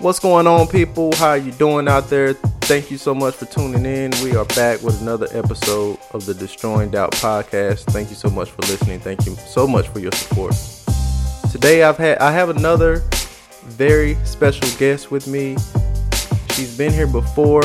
[0.00, 1.12] What's going on, people?
[1.16, 2.34] How you doing out there?
[2.34, 4.12] Thank you so much for tuning in.
[4.22, 7.80] We are back with another episode of the Destroying Doubt podcast.
[7.86, 9.00] Thank you so much for listening.
[9.00, 10.54] Thank you so much for your support.
[11.50, 13.02] Today, I've had I have another
[13.64, 15.56] very special guest with me.
[16.52, 17.64] She's been here before.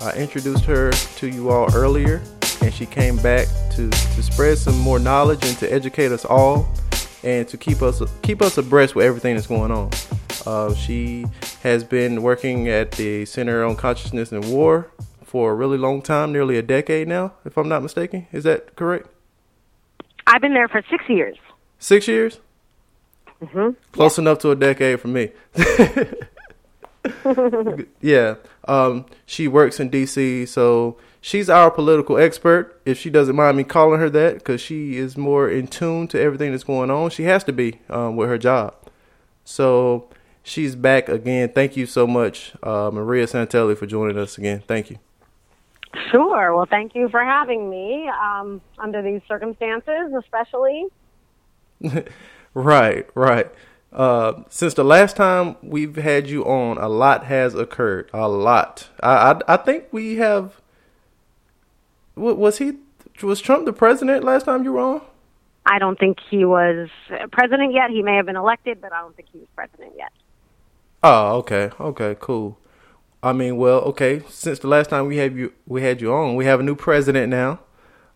[0.00, 2.20] I introduced her to you all earlier,
[2.60, 6.68] and she came back to to spread some more knowledge and to educate us all,
[7.22, 9.90] and to keep us keep us abreast with everything that's going on.
[10.46, 11.26] Uh, she
[11.62, 14.90] has been working at the Center on Consciousness and War
[15.24, 18.26] for a really long time, nearly a decade now, if I'm not mistaken.
[18.32, 19.08] Is that correct?
[20.26, 21.36] I've been there for six years.
[21.78, 22.40] Six years?
[23.42, 23.70] Mm-hmm.
[23.92, 24.22] Close yeah.
[24.22, 25.30] enough to a decade for me.
[28.00, 28.34] yeah.
[28.66, 32.80] Um, she works in D.C., so she's our political expert.
[32.84, 36.20] If she doesn't mind me calling her that, because she is more in tune to
[36.20, 37.10] everything that's going on.
[37.10, 38.74] She has to be um, with her job.
[39.44, 40.08] So
[40.48, 41.50] she's back again.
[41.50, 44.62] Thank you so much, uh, Maria Santelli, for joining us again.
[44.66, 44.98] Thank you.
[46.10, 46.54] Sure.
[46.54, 50.86] Well, thank you for having me um, under these circumstances, especially.
[52.54, 53.50] right, right.
[53.92, 58.10] Uh, since the last time we've had you on, a lot has occurred.
[58.12, 58.88] A lot.
[59.00, 60.60] I, I, I think we have.
[62.16, 62.72] Was he?
[63.22, 65.00] Was Trump the president last time you were on?
[65.64, 66.88] I don't think he was
[67.32, 67.90] president yet.
[67.90, 70.12] He may have been elected, but I don't think he was president yet.
[71.02, 72.58] Oh, okay, okay, cool.
[73.22, 74.22] I mean, well, okay.
[74.28, 76.36] Since the last time we had you, we had you on.
[76.36, 77.60] We have a new president now.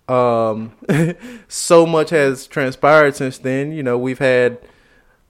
[0.08, 0.72] Um,
[1.48, 3.72] so much has transpired since then.
[3.72, 4.58] You know, we've had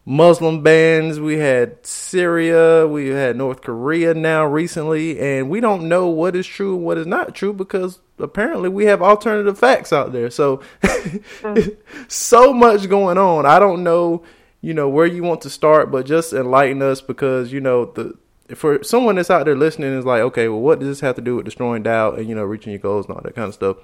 [0.05, 6.09] Muslim bans, we had Syria, we had North Korea now recently, and we don't know
[6.09, 10.13] what is true and what is not true because apparently we have alternative facts out
[10.13, 10.29] there.
[10.29, 11.77] So, mm.
[12.09, 13.47] so much going on.
[13.47, 14.25] I don't know
[14.63, 18.17] you know where you want to start, but just enlighten us because you know the
[18.55, 21.23] for someone that's out there listening is like, okay, well, what does this have to
[21.23, 23.55] do with destroying doubt and you know reaching your goals and all that kind of
[23.55, 23.77] stuff?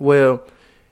[0.00, 0.42] Well,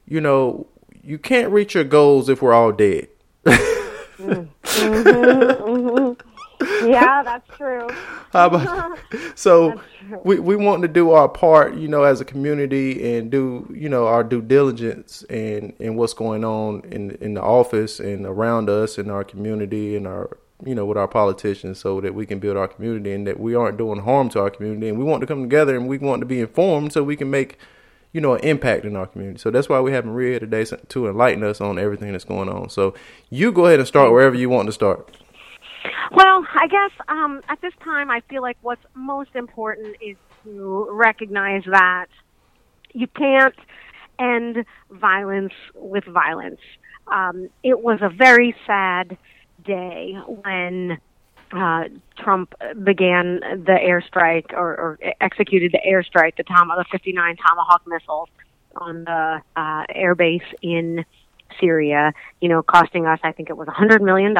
[0.06, 0.68] you know,
[1.02, 3.08] you can't reach your goals if we're all dead.
[3.44, 6.28] mm-hmm, mm-hmm
[6.60, 7.88] yeah, that's true.
[8.38, 8.98] How about
[9.34, 9.80] so
[10.22, 13.88] we we want to do our part, you know, as a community and do you
[13.88, 18.70] know our due diligence and and what's going on in in the office and around
[18.70, 22.38] us in our community and our you know with our politicians so that we can
[22.38, 24.88] build our community and that we aren't doing harm to our community.
[24.88, 27.30] And we want to come together and we want to be informed so we can
[27.30, 27.58] make
[28.12, 29.40] you know an impact in our community.
[29.40, 32.48] So that's why we have maria here today to enlighten us on everything that's going
[32.48, 32.70] on.
[32.70, 32.94] So
[33.30, 35.10] you go ahead and start wherever you want to start
[36.12, 40.88] well, I guess um, at this time, I feel like what's most important is to
[40.90, 42.06] recognize that
[42.92, 43.54] you can't
[44.18, 46.60] end violence with violence.
[47.06, 49.16] Um, it was a very sad
[49.64, 50.98] day when
[51.52, 51.84] uh,
[52.18, 58.28] Trump began the airstrike or, or executed the airstrike, the, Tom, the 59 Tomahawk missiles
[58.76, 61.04] on the uh, airbase in
[61.58, 64.36] Syria, you know, costing us, I think it was $100 million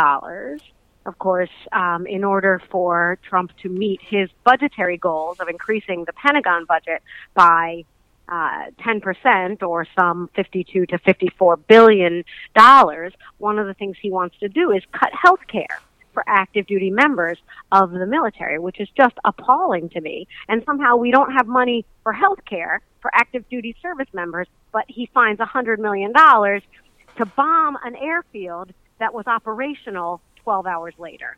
[1.09, 6.13] of course, um, in order for Trump to meet his budgetary goals of increasing the
[6.13, 7.03] Pentagon budget
[7.35, 7.85] by
[8.29, 12.25] uh, 10% or some 52 to 54 billion
[12.55, 15.81] dollars, one of the things he wants to do is cut health care
[16.13, 17.39] for active duty members
[17.73, 20.29] of the military, which is just appalling to me.
[20.47, 24.85] And somehow we don't have money for health care for active duty service members, but
[24.89, 31.37] he finds $100 million to bomb an airfield that was operational 12 hours later.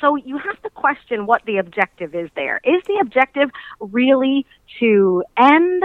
[0.00, 2.60] So you have to question what the objective is there.
[2.64, 4.46] Is the objective really
[4.78, 5.82] to end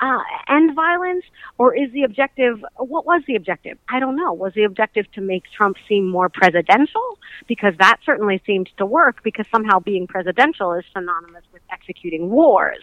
[0.00, 1.24] uh, end violence,
[1.58, 3.76] or is the objective what was the objective?
[3.88, 4.32] I don't know.
[4.32, 7.18] Was the objective to make Trump seem more presidential?
[7.46, 9.22] Because that certainly seemed to work.
[9.22, 12.82] Because somehow being presidential is synonymous with executing wars.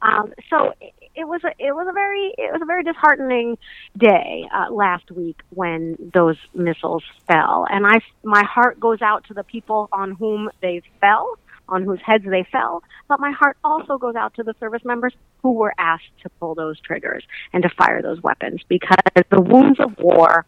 [0.00, 0.72] Um, so
[1.18, 3.58] it was a it was a very it was a very disheartening
[3.96, 9.34] day uh, last week when those missiles fell, and I my heart goes out to
[9.34, 11.36] the people on whom they fell,
[11.68, 15.12] on whose heads they fell, but my heart also goes out to the service members
[15.42, 18.96] who were asked to pull those triggers and to fire those weapons because
[19.30, 20.46] the wounds of war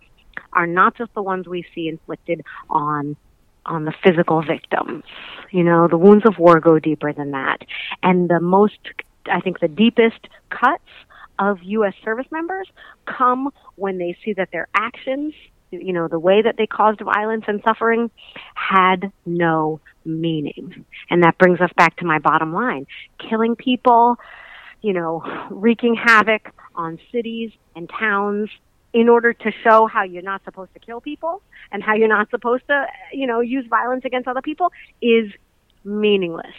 [0.52, 3.16] are not just the ones we see inflicted on
[3.66, 5.04] on the physical victims.
[5.50, 7.58] You know, the wounds of war go deeper than that.
[8.02, 8.78] And the most
[9.30, 10.82] I think the deepest cuts
[11.38, 11.94] of U.S.
[12.04, 12.68] service members
[13.06, 15.32] come when they see that their actions,
[15.70, 18.10] you know, the way that they caused violence and suffering
[18.54, 20.84] had no meaning.
[21.08, 22.86] And that brings us back to my bottom line.
[23.18, 24.16] Killing people,
[24.82, 28.50] you know, wreaking havoc on cities and towns
[28.92, 32.28] in order to show how you're not supposed to kill people and how you're not
[32.30, 35.30] supposed to, you know, use violence against other people is
[35.84, 36.54] meaningless.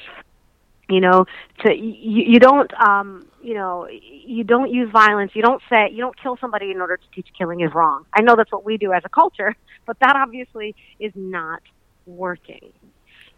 [0.92, 1.26] You know,
[1.60, 5.32] to you, you don't um, you know you don't use violence.
[5.34, 8.06] You don't say you don't kill somebody in order to teach killing is wrong.
[8.14, 9.56] I know that's what we do as a culture,
[9.88, 11.62] but that obviously is not
[12.06, 12.74] working.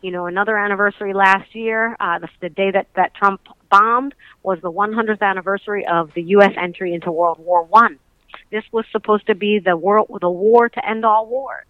[0.01, 4.59] You know, another anniversary last year, uh, the, the day that that Trump bombed was
[4.61, 6.53] the 100th anniversary of the U.S.
[6.57, 7.99] entry into World War One.
[8.51, 11.65] This was supposed to be the world, the war to end all wars.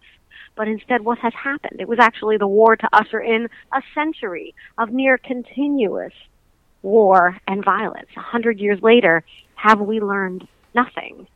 [0.55, 1.81] But instead, what has happened?
[1.81, 6.13] It was actually the war to usher in a century of near continuous
[6.83, 8.09] war and violence.
[8.15, 9.23] A hundred years later,
[9.55, 11.27] have we learned nothing?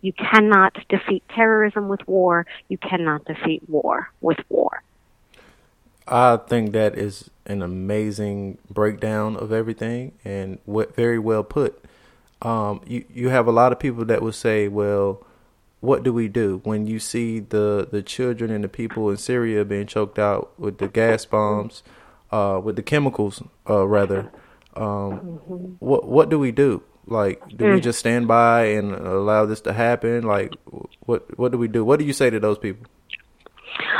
[0.00, 2.46] You cannot defeat terrorism with war.
[2.68, 4.82] You cannot defeat war with war.
[6.06, 11.82] I think that is an amazing breakdown of everything and what very well put.
[12.42, 15.24] Um, you you have a lot of people that will say, well,
[15.84, 19.64] what do we do when you see the the children and the people in Syria
[19.64, 21.82] being choked out with the gas bombs,
[22.32, 24.32] uh, with the chemicals, uh, rather?
[24.74, 26.82] Um, what what do we do?
[27.06, 27.82] Like, do we mm.
[27.82, 30.22] just stand by and allow this to happen?
[30.22, 30.54] Like,
[31.00, 31.84] what what do we do?
[31.84, 32.86] What do you say to those people?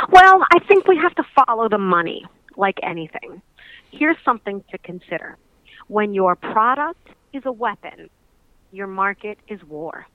[0.09, 2.25] Well, I think we have to follow the money,
[2.57, 3.41] like anything.
[3.91, 5.37] Here's something to consider:
[5.87, 8.09] when your product is a weapon,
[8.71, 10.07] your market is war.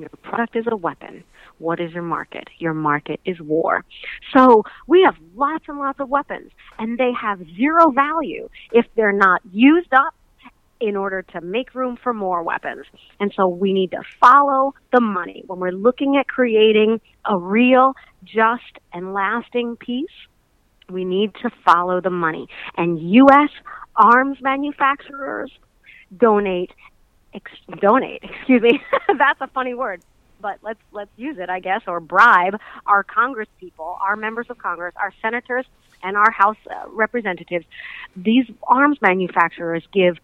[0.00, 1.24] Your product is a weapon.
[1.58, 2.48] What is your market?
[2.58, 3.84] Your market is war.
[4.32, 9.12] So we have lots and lots of weapons, and they have zero value if they're
[9.12, 10.14] not used up
[10.80, 12.84] in order to make room for more weapons.
[13.18, 15.42] And so we need to follow the money.
[15.46, 20.06] When we're looking at creating a real, just, and lasting peace,
[20.88, 22.46] we need to follow the money.
[22.76, 23.50] And U.S.
[23.96, 25.50] arms manufacturers
[26.16, 26.70] donate
[27.34, 28.22] ex- donate.
[28.38, 28.80] Excuse me,
[29.18, 30.02] that's a funny word,
[30.40, 34.58] but let's let's use it, I guess, or bribe our Congress people, our members of
[34.58, 35.66] Congress, our senators,
[36.02, 37.66] and our House uh, representatives.
[38.16, 40.18] These arms manufacturers give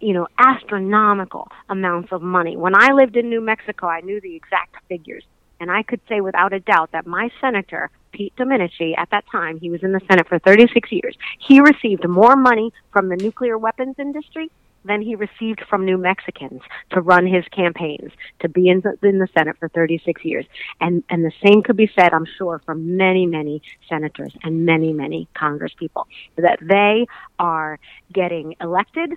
[0.00, 2.58] you know, astronomical amounts of money.
[2.58, 5.24] When I lived in New Mexico, I knew the exact figures.
[5.60, 9.58] And I could say without a doubt that my senator, Pete Domenici, at that time,
[9.58, 13.56] he was in the Senate for 36 years, he received more money from the nuclear
[13.56, 14.50] weapons industry
[14.84, 16.60] than he received from New Mexicans
[16.90, 20.46] to run his campaigns, to be in the, in the Senate for 36 years.
[20.80, 24.92] And, and the same could be said, I'm sure, for many, many senators and many,
[24.92, 27.06] many Congress people, that they
[27.38, 27.78] are
[28.12, 29.14] getting elected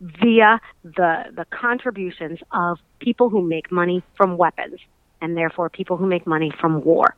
[0.00, 4.78] via the, the contributions of people who make money from weapons
[5.20, 7.16] and therefore people who make money from war.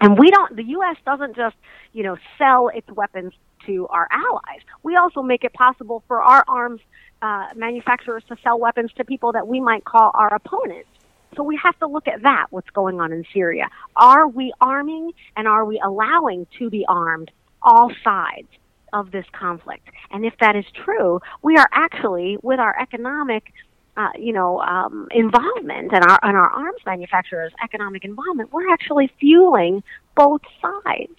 [0.00, 0.96] And we don't, the U.S.
[1.06, 1.56] doesn't just,
[1.92, 3.32] you know, sell its weapons
[3.66, 4.60] to our allies.
[4.82, 6.80] We also make it possible for our arms
[7.22, 10.88] uh, manufacturers to sell weapons to people that we might call our opponents.
[11.36, 13.68] So we have to look at that, what's going on in Syria.
[13.94, 17.30] Are we arming and are we allowing to be armed
[17.62, 18.48] all sides
[18.92, 19.86] of this conflict?
[20.10, 23.52] And if that is true, we are actually, with our economic
[23.96, 29.10] uh, you know, um, involvement and our and our arms manufacturers' economic involvement, we're actually
[29.18, 29.82] fueling
[30.14, 31.16] both sides.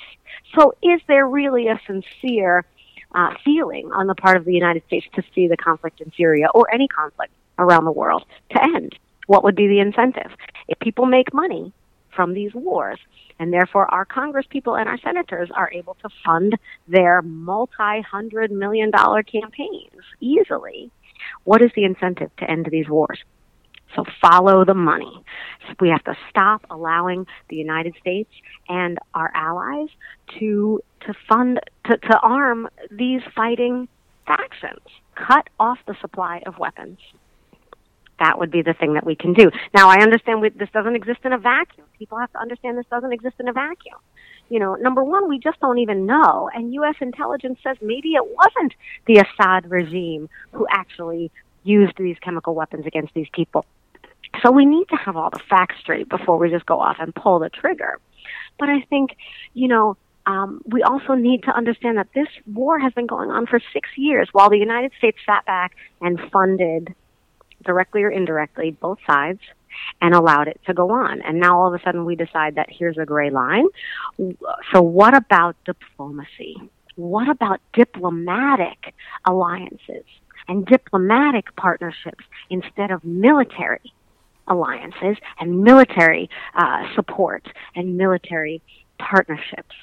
[0.57, 2.65] So, is there really a sincere
[3.15, 6.47] uh, feeling on the part of the United States to see the conflict in Syria
[6.53, 8.97] or any conflict around the world to end?
[9.25, 10.31] What would be the incentive?
[10.67, 11.73] If people make money
[12.15, 12.99] from these wars,
[13.39, 16.57] and therefore our Congress people and our senators are able to fund
[16.87, 20.91] their multi hundred million dollar campaigns easily,
[21.43, 23.19] what is the incentive to end these wars?
[23.95, 25.23] So follow the money.
[25.79, 28.29] We have to stop allowing the United States
[28.67, 29.89] and our allies
[30.39, 33.87] to to fund to, to arm these fighting
[34.25, 34.81] factions.
[35.15, 36.99] Cut off the supply of weapons.
[38.19, 39.51] That would be the thing that we can do.
[39.75, 41.85] Now, I understand we, this doesn't exist in a vacuum.
[41.97, 43.99] People have to understand this doesn't exist in a vacuum.
[44.49, 46.49] You know, number one, we just don't even know.
[46.53, 46.95] And U.S.
[47.01, 48.73] intelligence says maybe it wasn't
[49.05, 51.31] the Assad regime who actually
[51.63, 53.65] used these chemical weapons against these people.
[54.41, 57.13] So we need to have all the facts straight before we just go off and
[57.13, 57.99] pull the trigger.
[58.59, 59.11] But I think,
[59.53, 63.47] you know, um, we also need to understand that this war has been going on
[63.47, 66.93] for six years while the United States sat back and funded,
[67.63, 69.39] directly or indirectly, both sides
[70.01, 71.21] and allowed it to go on.
[71.21, 73.67] And now all of a sudden we decide that here's a gray line.
[74.73, 76.57] So what about diplomacy?
[76.95, 78.93] What about diplomatic
[79.25, 80.05] alliances
[80.47, 83.93] and diplomatic partnerships instead of military
[84.47, 88.61] alliances and military uh, support and military
[88.97, 89.75] partnerships?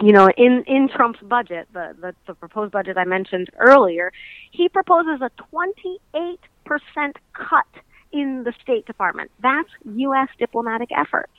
[0.00, 4.12] you know, in, in Trump's budget, the, the, the proposed budget I mentioned earlier,
[4.50, 5.98] he proposes a 28%
[7.32, 7.66] cut
[8.14, 9.30] in the State Department.
[9.42, 10.28] That's U.S.
[10.38, 11.32] diplomatic efforts.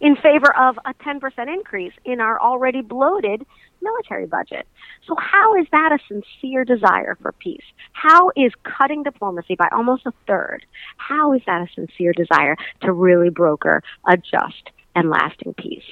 [0.00, 1.20] in favor of a 10%
[1.52, 3.44] increase in our already bloated
[3.82, 4.66] military budget.
[5.06, 7.64] So, how is that a sincere desire for peace?
[7.92, 10.64] How is cutting diplomacy by almost a third?
[10.96, 15.90] How is that a sincere desire to really broker a just and lasting peace?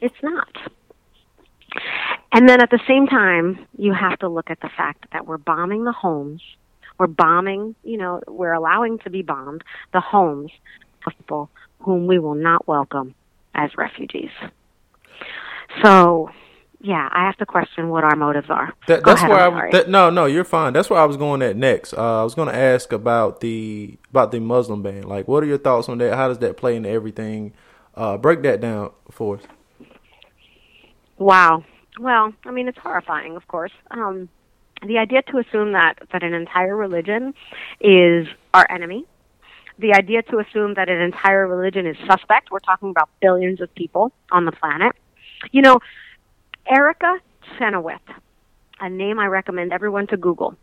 [0.00, 0.56] It's not.
[2.32, 5.38] And then at the same time, you have to look at the fact that we're
[5.38, 6.42] bombing the homes.
[6.98, 9.62] We're bombing, you know, we're allowing to be bombed
[9.92, 10.50] the homes
[11.06, 11.48] of people
[11.80, 13.14] whom we will not welcome
[13.54, 14.30] as refugees.
[15.82, 16.30] So,
[16.80, 18.72] yeah, I have to question what our motives are.
[18.86, 20.72] That, that's ahead, where I that, no, no, you're fine.
[20.72, 21.92] That's where I was going at next.
[21.92, 25.02] Uh, I was going to ask about the about the Muslim ban.
[25.02, 26.14] Like, what are your thoughts on that?
[26.14, 27.52] How does that play into everything?
[27.94, 29.42] Uh, break that down for us.
[31.16, 31.64] Wow.
[31.98, 33.72] Well, I mean, it's horrifying, of course.
[33.90, 34.28] Um,
[34.86, 37.34] the idea to assume that that an entire religion
[37.80, 39.04] is our enemy,
[39.78, 42.50] the idea to assume that an entire religion is suspect.
[42.50, 44.92] We're talking about billions of people on the planet.
[45.52, 45.78] You know,
[46.68, 47.18] Erica
[47.58, 48.00] Chenoweth,
[48.80, 50.56] a name I recommend everyone to Google.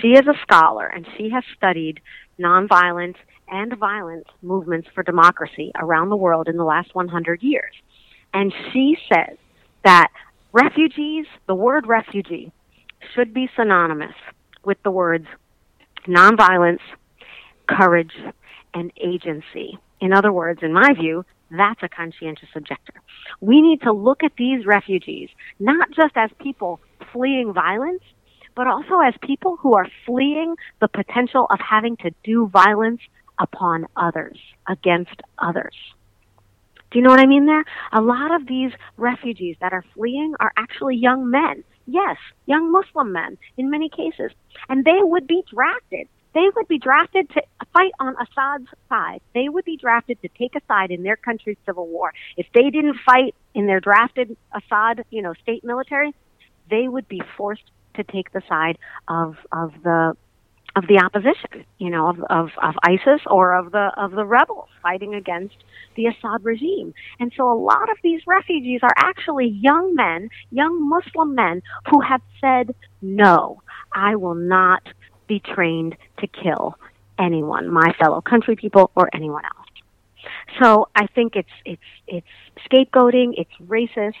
[0.00, 2.00] She is a scholar and she has studied
[2.38, 3.14] nonviolent
[3.48, 7.72] and violent movements for democracy around the world in the last 100 years.
[8.34, 9.36] And she says
[9.84, 10.08] that
[10.52, 12.52] refugees, the word refugee,
[13.14, 14.14] should be synonymous
[14.64, 15.26] with the words
[16.06, 16.80] nonviolence,
[17.68, 18.12] courage,
[18.74, 19.78] and agency.
[20.00, 22.94] In other words, in my view, that's a conscientious objector.
[23.40, 26.80] We need to look at these refugees not just as people
[27.12, 28.02] fleeing violence,
[28.54, 33.00] but also as people who are fleeing the potential of having to do violence
[33.38, 34.38] upon others,
[34.68, 35.74] against others.
[36.90, 37.64] Do you know what I mean there?
[37.92, 41.64] A lot of these refugees that are fleeing are actually young men.
[41.86, 42.16] Yes,
[42.46, 44.32] young Muslim men in many cases.
[44.68, 46.08] And they would be drafted.
[46.34, 49.20] They would be drafted to fight on Assad's side.
[49.34, 52.12] They would be drafted to take a side in their country's civil war.
[52.36, 56.12] If they didn't fight in their drafted Assad, you know, state military,
[56.68, 58.78] they would be forced to take the side
[59.08, 60.16] of of the
[60.76, 64.68] of the opposition, you know, of, of, of ISIS or of the of the rebels
[64.82, 65.56] fighting against
[65.96, 66.92] the Assad regime.
[67.18, 72.00] And so a lot of these refugees are actually young men, young Muslim men who
[72.00, 74.82] have said, no, I will not
[75.26, 76.78] be trained to kill
[77.18, 79.66] anyone, my fellow country people or anyone else.
[80.60, 82.26] So I think it's it's it's
[82.70, 84.14] scapegoating, it's racist,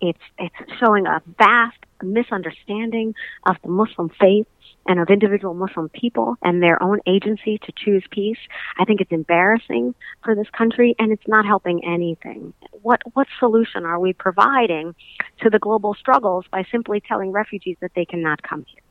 [0.00, 3.14] it's it's showing a vast misunderstanding
[3.46, 4.46] of the Muslim faith
[4.90, 8.38] and of individual Muslim people and their own agency to choose peace.
[8.76, 9.94] I think it's embarrassing
[10.24, 12.52] for this country and it's not helping anything.
[12.82, 14.96] What what solution are we providing
[15.42, 18.82] to the global struggles by simply telling refugees that they cannot come here?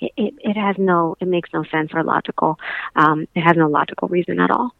[0.00, 2.58] It, it, it has no, it makes no sense or logical.
[2.96, 4.74] Um, it has no logical reason at all.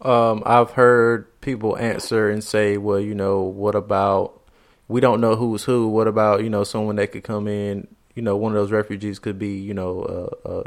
[0.00, 4.40] Um, I've heard people answer and say, well, you know, what about
[4.88, 5.88] we don't know who's who.
[5.88, 7.88] What about you know someone that could come in?
[8.16, 10.64] You know, one of those refugees could be you know uh, uh,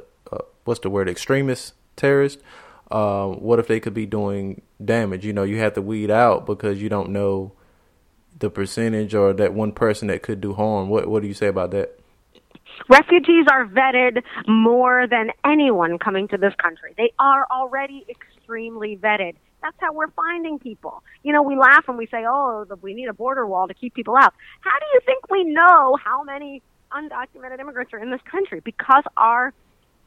[0.63, 1.09] what's the word?
[1.09, 2.39] Extremist terrorist.
[2.91, 5.25] Um, what if they could be doing damage?
[5.25, 7.51] You know, you have to weed out because you don't know
[8.37, 10.89] the percentage or that one person that could do harm.
[10.89, 11.99] What What do you say about that?
[12.87, 16.93] Refugees are vetted more than anyone coming to this country.
[16.97, 19.35] They are already extremely vetted.
[19.61, 21.03] That's how we're finding people.
[21.23, 23.93] You know, we laugh and we say, oh, we need a border wall to keep
[23.93, 24.33] people out.
[24.61, 28.61] How do you think we know how many undocumented immigrants are in this country?
[28.61, 29.53] Because our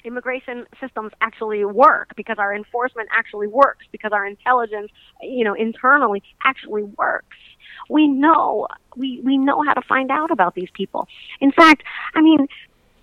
[0.04, 4.90] immigration systems actually work, because our enforcement actually works, because our intelligence,
[5.22, 7.36] you know, internally actually works.
[7.88, 11.08] We know, we, we know how to find out about these people.
[11.40, 11.82] In fact,
[12.14, 12.48] I mean,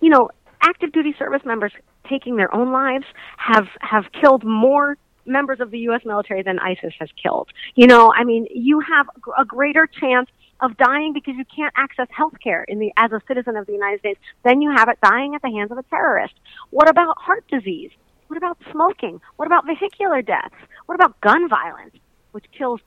[0.01, 0.29] you know,
[0.61, 1.71] active duty service members
[2.09, 3.05] taking their own lives
[3.37, 6.01] have, have killed more members of the U.S.
[6.05, 7.49] military than ISIS has killed.
[7.75, 9.07] You know, I mean, you have
[9.37, 10.29] a greater chance
[10.61, 13.73] of dying because you can't access health care in the as a citizen of the
[13.73, 16.33] United States then you have it dying at the hands of a terrorist.
[16.69, 17.91] What about heart disease?
[18.27, 19.21] What about smoking?
[19.37, 20.55] What about vehicular deaths?
[20.85, 21.95] What about gun violence,
[22.31, 22.79] which kills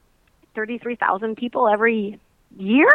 [0.55, 2.21] 33,000 people every
[2.57, 2.89] year?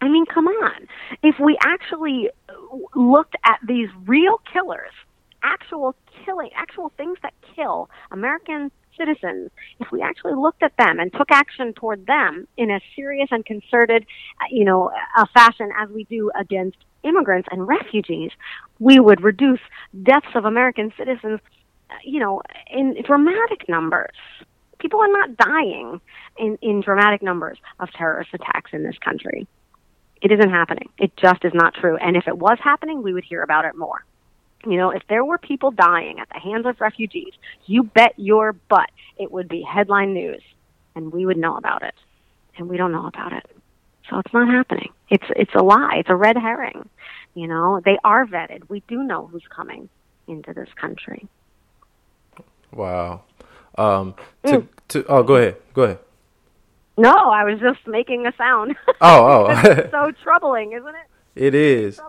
[0.00, 0.88] I mean, come on.
[1.22, 2.30] If we actually
[2.94, 4.92] looked at these real killers
[5.42, 5.94] actual
[6.24, 9.50] killing, actual things that kill American citizens,
[9.80, 13.46] if we actually looked at them and took action toward them in a serious and
[13.46, 14.04] concerted,
[14.40, 18.30] uh, you know, a fashion as we do against immigrants and refugees,
[18.78, 19.60] we would reduce
[20.02, 21.40] deaths of American citizens,
[21.90, 24.16] uh, you know, in dramatic numbers.
[24.78, 26.00] People are not dying
[26.36, 29.46] in, in dramatic numbers of terrorist attacks in this country.
[30.20, 30.88] It isn't happening.
[30.98, 31.96] It just is not true.
[31.96, 34.04] And if it was happening, we would hear about it more.
[34.66, 37.32] You know, if there were people dying at the hands of refugees,
[37.66, 40.42] you bet your butt it would be headline news.
[40.94, 41.94] and we would know about it.
[42.56, 43.46] And we don't know about it.
[44.10, 44.90] So it's not happening.
[45.10, 45.96] It's it's a lie.
[45.98, 46.88] It's a red herring.
[47.34, 48.68] You know, they are vetted.
[48.68, 49.88] We do know who's coming
[50.26, 51.28] into this country.
[52.72, 53.22] Wow.
[53.76, 54.68] Um, to, mm.
[54.88, 55.56] to, oh, go ahead.
[55.72, 55.98] Go ahead.
[56.96, 58.74] No, I was just making a sound.
[59.00, 59.88] Oh, oh.
[59.90, 61.06] so troubling, isn't it?
[61.36, 62.00] It is.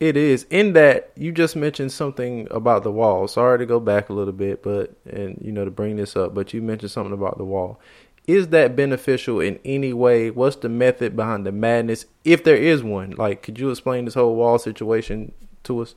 [0.00, 0.44] It is.
[0.50, 3.28] In that you just mentioned something about the wall.
[3.28, 6.34] Sorry to go back a little bit, but and you know to bring this up,
[6.34, 7.80] but you mentioned something about the wall.
[8.26, 10.30] Is that beneficial in any way?
[10.30, 13.10] What's the method behind the madness, if there is one?
[13.10, 15.32] Like, could you explain this whole wall situation
[15.64, 15.94] to us?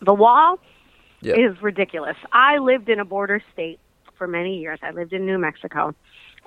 [0.00, 0.58] The wall
[1.20, 1.38] yep.
[1.38, 2.16] is ridiculous.
[2.32, 3.78] I lived in a border state
[4.18, 4.80] for many years.
[4.82, 5.94] I lived in New Mexico,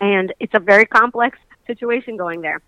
[0.01, 2.62] and it's a very complex situation going there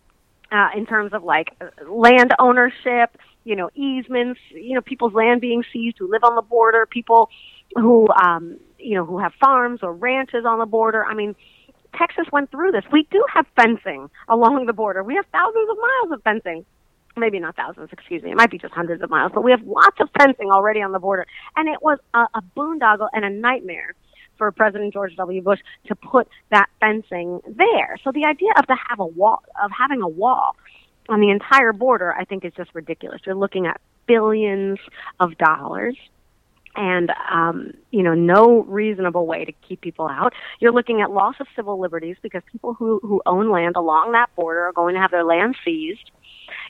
[0.52, 1.50] uh, in terms of like
[1.88, 6.42] land ownership, you know, easements, you know, people's land being seized who live on the
[6.42, 7.30] border, people
[7.76, 11.06] who, um, you know, who have farms or ranches on the border.
[11.06, 11.36] I mean,
[11.96, 12.84] Texas went through this.
[12.92, 15.04] We do have fencing along the border.
[15.04, 16.66] We have thousands of miles of fencing.
[17.16, 18.32] Maybe not thousands, excuse me.
[18.32, 20.92] It might be just hundreds of miles, but we have lots of fencing already on
[20.92, 21.26] the border.
[21.56, 23.94] And it was a, a boondoggle and a nightmare
[24.38, 25.42] for President George W.
[25.42, 27.96] Bush to put that fencing there.
[28.04, 30.58] So the idea of to have a wall of having a wall
[31.10, 33.22] on the entire border, I think is just ridiculous.
[33.26, 34.80] You're looking at billions
[35.20, 35.98] of dollars
[36.76, 40.34] and um, you know no reasonable way to keep people out.
[40.60, 44.34] You're looking at loss of civil liberties because people who who own land along that
[44.36, 46.12] border are going to have their land seized.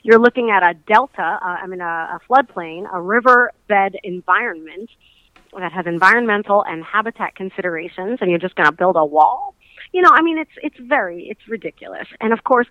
[0.02, 4.90] You're looking at a delta, uh, I mean a, a floodplain, a riverbed environment
[5.58, 9.54] that has environmental and habitat considerations, and you're just going to build a wall.
[9.92, 12.06] You know, I mean, it's it's very it's ridiculous.
[12.20, 12.66] And of course,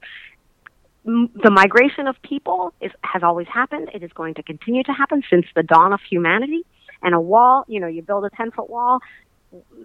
[1.06, 3.90] the migration of people is has always happened.
[3.94, 6.66] It is going to continue to happen since the dawn of humanity.
[7.04, 9.00] And a wall, you know, you build a ten foot wall,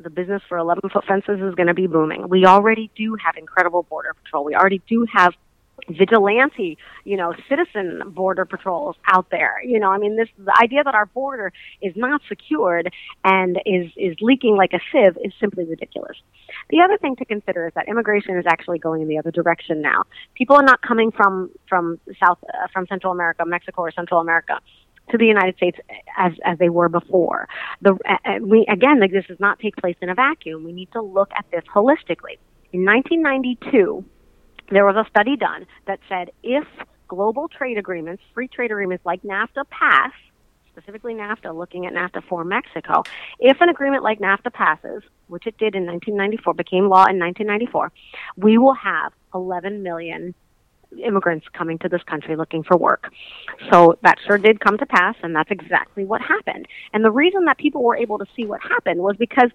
[0.02, 2.28] the business for 11 foot fences is going to be booming.
[2.28, 4.44] We already do have incredible border patrol.
[4.44, 5.34] We already do have
[5.88, 9.62] vigilante, you know, citizen border patrols out there.
[9.64, 12.92] You know, I mean, this the idea that our border is not secured
[13.24, 16.16] and is is leaking like a sieve is simply ridiculous.
[16.70, 19.80] The other thing to consider is that immigration is actually going in the other direction
[19.80, 20.04] now.
[20.34, 24.60] People are not coming from from South uh, from Central America, Mexico, or Central America
[25.10, 25.78] to the United States
[26.16, 27.48] as as they were before.
[27.82, 27.98] The
[28.40, 30.64] we again, like, this does not take place in a vacuum.
[30.64, 32.38] We need to look at this holistically.
[32.72, 34.04] In 1992
[34.70, 36.64] there was a study done that said if
[37.08, 40.12] global trade agreements, free trade agreements like NAFTA pass,
[40.72, 43.02] specifically NAFTA, looking at NAFTA for Mexico,
[43.40, 47.92] if an agreement like NAFTA passes, which it did in 1994, became law in 1994,
[48.36, 50.34] we will have 11 million
[51.04, 53.12] immigrants coming to this country looking for work.
[53.72, 56.66] So that sure did come to pass, and that's exactly what happened.
[56.92, 59.50] And the reason that people were able to see what happened was because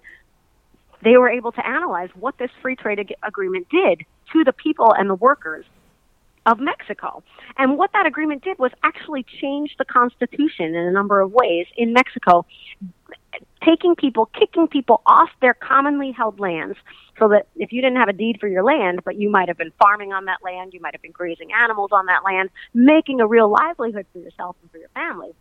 [1.02, 4.92] they were able to analyze what this free trade ag- agreement did to the people
[4.92, 5.64] and the workers
[6.46, 7.22] of Mexico.
[7.58, 11.66] And what that agreement did was actually change the constitution in a number of ways
[11.76, 12.46] in Mexico,
[13.64, 16.78] taking people, kicking people off their commonly held lands
[17.18, 19.58] so that if you didn't have a deed for your land, but you might have
[19.58, 23.20] been farming on that land, you might have been grazing animals on that land, making
[23.20, 25.34] a real livelihood for yourself and for your family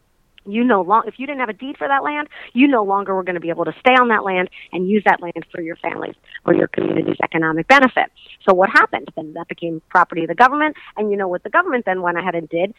[0.45, 3.15] you no long if you didn't have a deed for that land, you no longer
[3.15, 5.62] were going to be able to stay on that land and use that land for
[5.62, 8.12] your families or your community's economic benefit.
[8.47, 9.10] So what happened?
[9.15, 12.17] Then that became property of the government, and you know what the government then went
[12.17, 12.73] ahead and did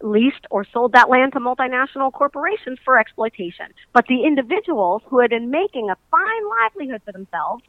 [0.00, 3.66] leased or sold that land to multinational corporations for exploitation.
[3.92, 7.64] But the individuals who had been making a fine livelihood for themselves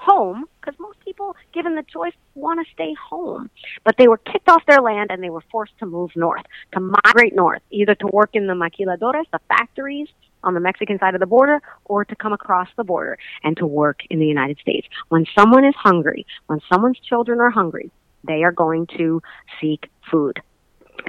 [0.00, 3.50] home because most people, given the choice, want to stay home.
[3.84, 6.80] But they were kicked off their land and they were forced to move north, to
[6.80, 10.08] migrate north, either to work in the maquiladoras, the factories
[10.42, 13.66] on the Mexican side of the border, or to come across the border and to
[13.66, 14.88] work in the United States.
[15.08, 17.90] When someone is hungry, when someone's children are hungry,
[18.26, 19.22] they are going to
[19.60, 20.40] seek food.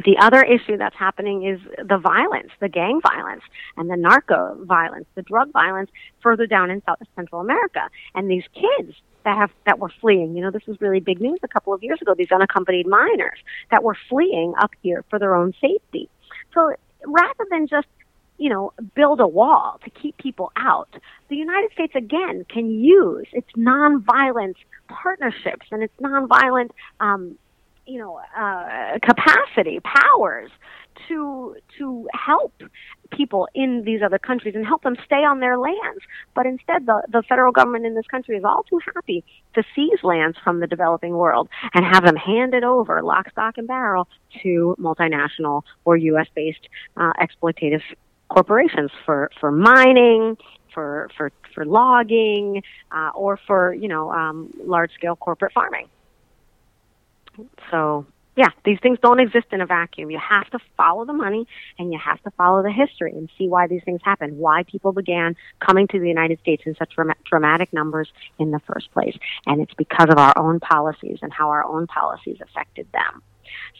[0.06, 3.44] The other issue that's happening is the violence, the gang violence,
[3.78, 5.90] and the narco violence, the drug violence
[6.22, 7.90] further down in South Central America.
[8.16, 11.40] And these kids that have that were fleeing, you know, this was really big news
[11.44, 12.14] a couple of years ago.
[12.16, 13.38] These unaccompanied minors
[13.70, 16.10] that were fleeing up here for their own safety.
[16.54, 16.74] So
[17.06, 17.88] rather than just
[18.42, 20.90] you know, build a wall to keep people out.
[21.30, 24.56] The United States, again, can use its nonviolent
[24.88, 27.38] partnerships and its nonviolent um,
[27.86, 30.52] you know uh, capacity powers
[31.08, 32.54] to to help
[33.12, 36.02] people in these other countries and help them stay on their lands
[36.36, 40.04] but instead the the federal government in this country is all too happy to seize
[40.04, 44.08] lands from the developing world and have them handed over lock stock and barrel
[44.44, 46.68] to multinational or US based
[46.98, 47.82] uh, exploitative
[48.30, 50.38] corporations for for mining
[50.74, 55.88] for for for logging uh, or for you know um, large scale corporate farming.
[57.70, 60.10] So yeah, these things don't exist in a vacuum.
[60.10, 61.46] You have to follow the money
[61.78, 64.94] and you have to follow the history and see why these things happen, why people
[64.94, 66.94] began coming to the United States in such
[67.26, 69.18] dramatic numbers in the first place.
[69.46, 73.22] And it's because of our own policies and how our own policies affected them.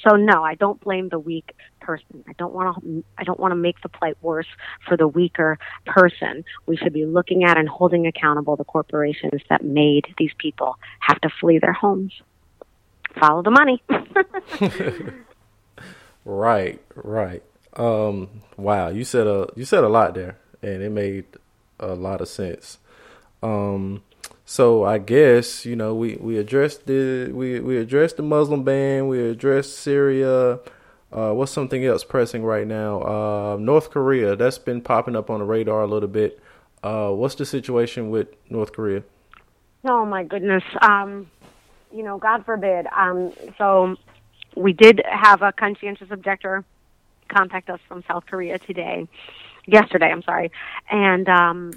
[0.04, 2.26] So no, I don't blame the weak person.
[2.28, 4.48] I don't want to I don't want to make the plight worse
[4.86, 6.44] for the weaker person.
[6.66, 11.22] We should be looking at and holding accountable the corporations that made these people have
[11.22, 12.12] to flee their homes
[13.20, 13.84] follow the money.
[16.26, 17.44] right, right.
[17.74, 21.26] Um, wow, you said a you said a lot there, and it made
[21.80, 22.78] a lot of sense.
[23.42, 24.04] Um,
[24.46, 29.08] so I guess you know we we addressed the we we addressed the Muslim ban,
[29.08, 30.60] we addressed Syria.
[31.12, 33.02] Uh, what's something else pressing right now?
[33.02, 34.36] Uh, North Korea.
[34.36, 36.40] That's been popping up on the radar a little bit.
[36.84, 39.04] Uh, what's the situation with North Korea?
[39.88, 40.64] Oh my goodness.
[40.82, 41.30] Um,
[41.94, 42.88] you know, God forbid.
[42.96, 43.96] Um, so
[44.56, 46.64] we did have a conscientious objector
[47.28, 49.08] contact us from South Korea today,
[49.66, 50.12] yesterday.
[50.12, 50.52] I'm sorry,
[50.90, 51.72] and um,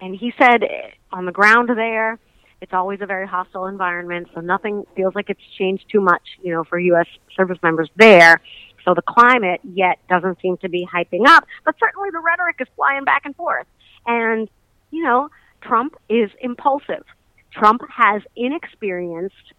[0.00, 0.64] and he said
[1.12, 2.18] on the ground there,
[2.60, 4.28] it's always a very hostile environment.
[4.34, 7.06] So nothing feels like it's changed too much, you know, for U.S.
[7.36, 8.40] service members there.
[8.84, 12.66] So the climate yet doesn't seem to be hyping up, but certainly the rhetoric is
[12.74, 13.66] flying back and forth.
[14.06, 14.48] And
[14.90, 15.28] you know,
[15.60, 17.04] Trump is impulsive.
[17.52, 19.52] Trump has inexperienced,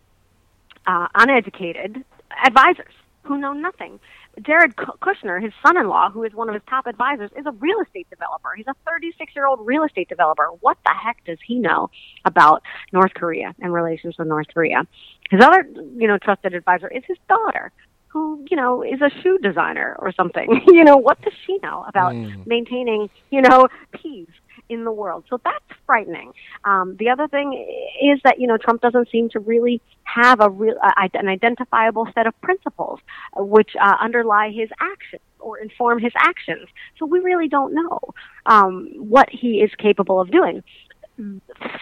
[0.86, 2.04] uh, uneducated
[2.46, 4.00] advisors who know nothing.
[4.42, 8.10] Jared Kushner, his son-in-law, who is one of his top advisors, is a real estate
[8.10, 8.50] developer.
[8.56, 10.48] He's a 36-year-old real estate developer.
[10.62, 11.92] What the heck does he know
[12.26, 14.88] about North Korea and relations with North Korea?
[15.30, 17.72] His other, you know, trusted advisor is his daughter,
[18.08, 20.62] who, you know, is a shoe designer or something.
[20.68, 22.46] you know, what does she know about mm.
[22.48, 24.28] maintaining, you know, peace
[24.70, 25.26] in the world.
[25.30, 26.34] So that's frightening.
[26.64, 27.54] Um, the other thing
[28.02, 32.08] is that you know Trump doesn't seem to really have a real uh, an identifiable
[32.14, 33.00] set of principles
[33.38, 36.68] uh, which uh, underlie his actions or inform his actions.
[36.98, 38.00] So we really don't know
[38.46, 40.64] um, what he is capable of doing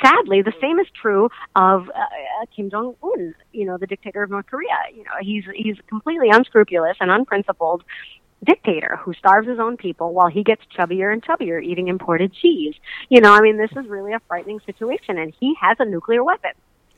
[0.04, 3.34] sadly, the same is true of uh, Kim Jong Un.
[3.54, 4.78] You know, the dictator of North Korea.
[4.94, 7.84] You know, he's he's completely unscrupulous and unprincipled,
[8.43, 12.75] dictator who starves his own people while he gets chubbier and chubbier eating imported cheese.
[13.10, 16.23] You know, I mean, this is really a frightening situation, and he has a nuclear
[16.23, 16.51] weapon.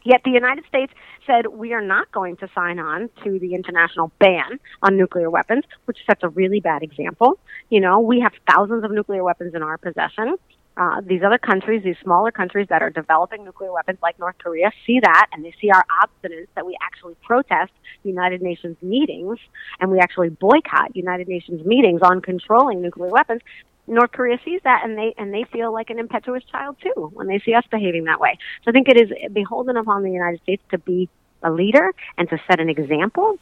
[0.06, 0.92] Yet the United States
[1.26, 5.64] said we are not going to sign on to the international ban on nuclear weapons,
[5.86, 7.40] which sets a really bad example.
[7.70, 10.36] You know, we have thousands of nuclear weapons in our possession
[10.76, 14.72] uh, these other countries, these smaller countries that are developing nuclear weapons like North Korea,
[14.86, 17.72] see that and they see our obstinance that we actually protest
[18.04, 19.38] United Nations meetings
[19.80, 23.42] and we actually boycott United Nations meetings on controlling nuclear weapons.
[23.86, 27.28] North Korea sees that and they and they feel like an impetuous child too when
[27.28, 28.38] they see us behaving that way.
[28.64, 31.10] So I think it is beholden upon the United States to be
[31.44, 33.38] a leader and to set an example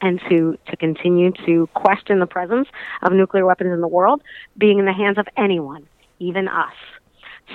[0.00, 2.68] and to, to continue to question the presence
[3.02, 4.22] of nuclear weapons in the world
[4.56, 5.86] being in the hands of anyone
[6.20, 6.74] even us.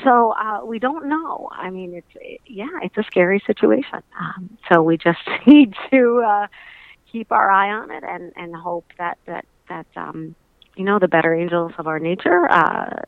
[0.04, 1.50] So uh, we don't know.
[1.52, 4.02] I mean, it's it, yeah, it's a scary situation.
[4.20, 6.48] Um, so we just need to uh,
[7.12, 10.36] keep our eye on it and and hope that that that um,
[10.76, 13.02] you know the better angels of our nature uh,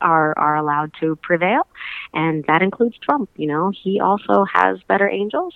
[0.00, 1.66] are are allowed to prevail,
[2.12, 3.30] and that includes Trump.
[3.36, 5.54] You know, he also has better angels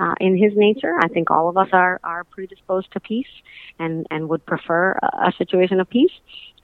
[0.00, 0.94] uh, in his nature.
[1.02, 3.32] I think all of us are are predisposed to peace
[3.78, 6.12] and and would prefer a, a situation of peace.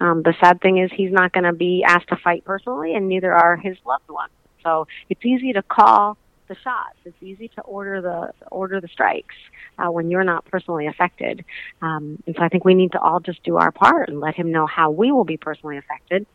[0.02, 3.08] Um, the sad thing is he's not going to be asked to fight personally, and
[3.08, 4.32] neither are his loved ones.
[4.64, 6.96] So it's easy to call the shots.
[7.04, 9.36] It's easy to order the order the strikes
[9.78, 11.44] uh, when you're not personally affected.
[11.82, 14.34] Um, and so I think we need to all just do our part and let
[14.34, 16.26] him know how we will be personally affected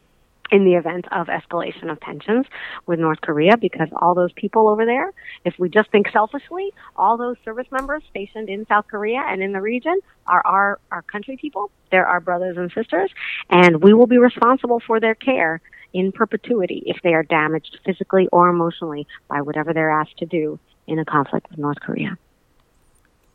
[0.51, 2.45] in the event of escalation of tensions
[2.86, 5.13] with North Korea because all those people over there,
[5.45, 9.51] if we just think selfishly, all those service members stationed in South Korea and in
[9.51, 11.71] the region are our, our country people.
[11.91, 13.12] They're our brothers and sisters,
[13.49, 15.62] and we will be responsible for their care
[15.93, 20.60] in perpetuity if they are damaged physically or emotionally by whatever they're asked to do
[20.86, 22.17] in a conflict with North Korea.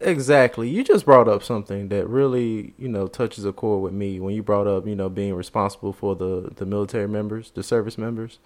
[0.03, 0.69] Exactly.
[0.69, 4.35] You just brought up something that really, you know, touches a chord with me when
[4.35, 8.39] you brought up, you know, being responsible for the the military members, the service members.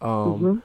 [0.00, 0.58] Um mm-hmm.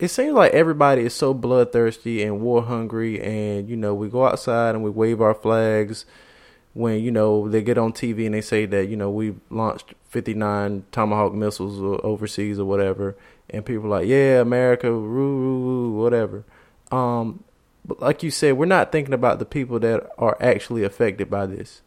[0.00, 4.26] It seems like everybody is so bloodthirsty and war hungry and you know, we go
[4.26, 6.06] outside and we wave our flags
[6.74, 9.94] when you know they get on TV and they say that you know we've launched
[10.08, 13.16] 59 Tomahawk missiles overseas or whatever,
[13.48, 16.44] and people are like, yeah, America, roo, roo, roo, whatever.
[16.90, 17.43] Um,
[17.84, 21.46] but like you said, we're not thinking about the people that are actually affected by
[21.46, 21.82] this,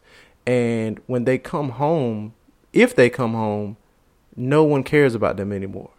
[0.46, 2.34] and when they come home,
[2.72, 3.76] if they come home,
[4.36, 5.90] no one cares about them anymore.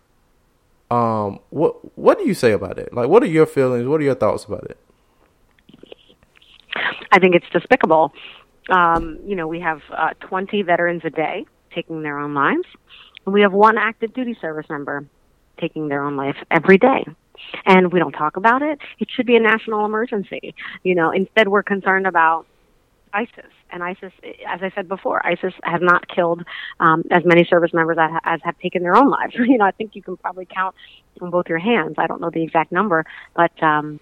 [0.90, 2.94] Um, what what do you say about it?
[2.94, 3.88] Like, what are your feelings?
[3.88, 4.78] What are your thoughts about it?
[7.12, 8.14] I think it's despicable.
[8.70, 12.68] Um, you know, we have uh, 20 veterans a day taking their own lives,
[13.26, 15.06] and we have one active duty service member
[15.60, 17.06] taking their own life every day.
[17.66, 18.80] And we don't talk about it.
[19.00, 20.54] It should be a national emergency.
[20.84, 22.46] You know, instead we're concerned about
[23.14, 23.52] ISIS.
[23.72, 24.12] And ISIS,
[24.48, 26.44] as I said before, ISIS has not killed
[26.80, 29.36] um, as many service members as, as have taken their own lives.
[29.50, 30.76] You know, I think you can probably count
[31.22, 31.96] on both your hands.
[31.98, 34.00] I don't know the exact number, but um,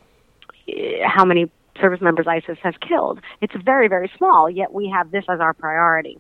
[1.06, 3.20] how many service members ISIS has killed.
[3.42, 6.20] It's very, very small, yet we have this as our priority.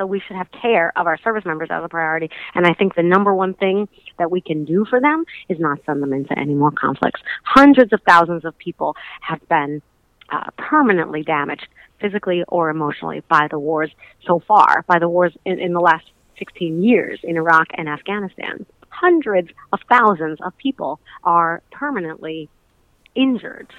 [0.00, 2.30] So we should have care of our service members as a priority.
[2.54, 3.86] And I think the number one thing
[4.18, 7.20] that we can do for them is not send them into any more conflicts.
[7.44, 9.82] Hundreds of thousands of people have been
[10.30, 11.68] uh, permanently damaged
[12.00, 13.90] physically or emotionally by the wars
[14.26, 16.06] so far, by the wars in, in the last
[16.38, 18.64] 16 years in Iraq and Afghanistan.
[18.88, 22.48] Hundreds of thousands of people are permanently
[23.14, 23.70] injured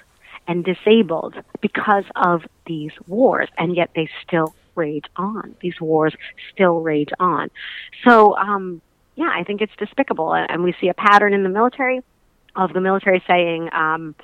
[0.47, 5.55] and disabled because of these wars, and yet they still rage on.
[5.61, 6.15] These wars
[6.53, 7.49] still rage on.
[8.05, 8.81] So, um,
[9.15, 12.01] yeah, I think it's despicable, and we see a pattern in the military
[12.55, 14.15] of the military saying um,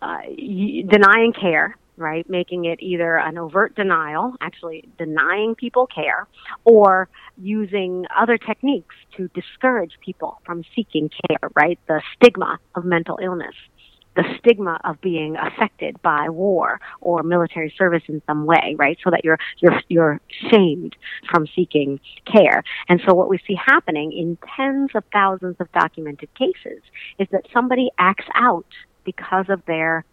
[0.00, 2.28] uh, denying care right?
[2.28, 6.26] Making it either an overt denial, actually denying people care,
[6.64, 11.78] or using other techniques to discourage people from seeking care, right?
[11.86, 13.54] The stigma of mental illness
[14.16, 18.98] the stigma of being affected by war or military service in some way, right?
[19.04, 20.20] So that you're you're you're
[20.50, 20.96] shamed
[21.30, 22.62] from seeking care.
[22.88, 26.82] And so what we see happening in tens of thousands of documented cases
[27.18, 28.66] is that somebody acts out
[29.04, 30.04] because of their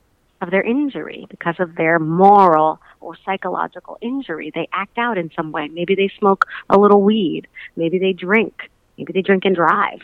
[0.41, 4.51] of their injury, because of their moral or psychological injury.
[4.53, 5.67] They act out in some way.
[5.67, 7.47] Maybe they smoke a little weed.
[7.75, 8.69] Maybe they drink.
[8.97, 10.01] Maybe they drink and drive.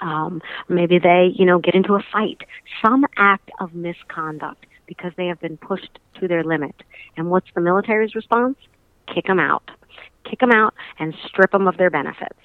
[0.00, 2.42] Um, maybe they, you know, get into a fight.
[2.84, 6.74] Some act of misconduct because they have been pushed to their limit.
[7.16, 8.56] And what's the military's response?
[9.12, 9.70] Kick them out.
[10.28, 12.38] Kick them out and strip them of their benefits.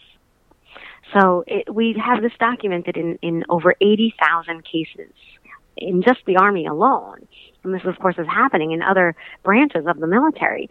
[1.14, 5.12] So it, we have this documented in, in over 80,000 cases
[5.78, 7.28] in just the Army alone.
[7.64, 10.70] And this, of course, is happening in other branches of the military.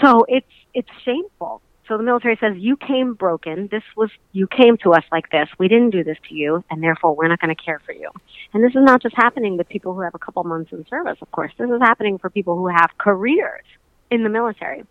[0.00, 3.68] So it's, it's shameful so the military says, you came broken.
[3.70, 5.48] This was, you came to us like this.
[5.58, 8.10] We didn't do this to you, and therefore we're not going to care for you.
[8.52, 11.16] And this is not just happening with people who have a couple months in service,
[11.22, 11.52] of course.
[11.58, 13.64] This is happening for people who have careers
[14.10, 14.84] in the military.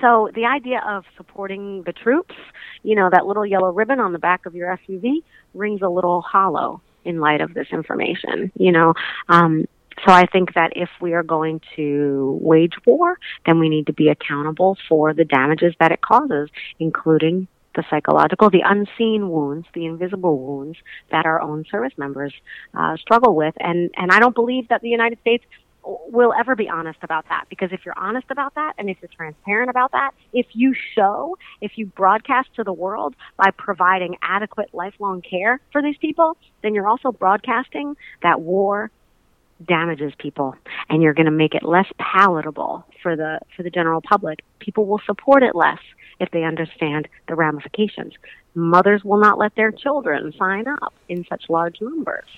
[0.00, 2.34] So the idea of supporting the troops,
[2.82, 5.22] you know, that little yellow ribbon on the back of your SUV
[5.54, 8.52] rings a little hollow in light of this information.
[8.56, 8.94] You know,
[9.28, 9.66] um,
[10.06, 13.92] so I think that if we are going to wage war, then we need to
[13.92, 19.86] be accountable for the damages that it causes, including the psychological, the unseen wounds, the
[19.86, 20.76] invisible wounds
[21.10, 22.34] that our own service members
[22.74, 23.54] uh, struggle with.
[23.58, 25.44] And, and I don't believe that the United States
[25.84, 29.10] will ever be honest about that because if you're honest about that and if you're
[29.16, 34.68] transparent about that, if you show, if you broadcast to the world by providing adequate
[34.72, 38.90] lifelong care for these people, then you're also broadcasting that war
[39.66, 40.54] damages people
[40.88, 44.86] and you're going to make it less palatable for the for the general public people
[44.86, 45.78] will support it less
[46.20, 48.12] if they understand the ramifications.
[48.54, 52.28] Mothers will not let their children sign up in such large numbers.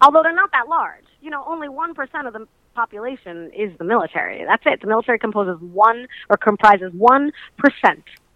[0.00, 4.44] Although they're not that large you know only 1% of the population is the military.
[4.44, 4.80] That's it.
[4.80, 7.30] The military composes 1 or comprises 1%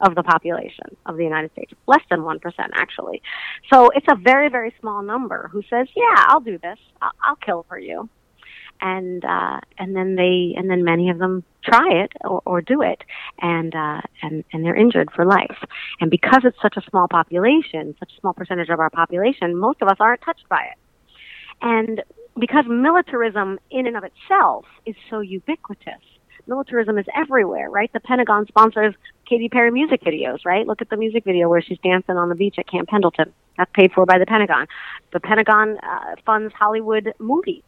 [0.01, 2.41] of the population of the United States, less than 1%
[2.75, 3.23] actually.
[3.73, 6.79] So it's a very, very small number who says, yeah, I'll do this.
[7.03, 8.09] I'll, I'll kill for you.
[8.81, 12.83] And, uh, and then they, and then many of them try it or, or do
[12.83, 13.03] it
[13.41, 15.59] and, uh, and, and they're injured for life.
[16.01, 19.83] And because it's such a small population, such a small percentage of our population, most
[19.83, 20.79] of us aren't touched by it.
[21.61, 22.03] And
[22.39, 26.03] because militarism in and of itself is so ubiquitous,
[26.49, 27.93] militarism is everywhere, right?
[27.93, 28.95] The Pentagon sponsors
[29.29, 30.67] Katy Perry music videos, right?
[30.67, 33.33] Look at the music video where she's dancing on the beach at Camp Pendleton.
[33.57, 34.67] That's paid for by the Pentagon.
[35.13, 37.63] The Pentagon uh, funds Hollywood movies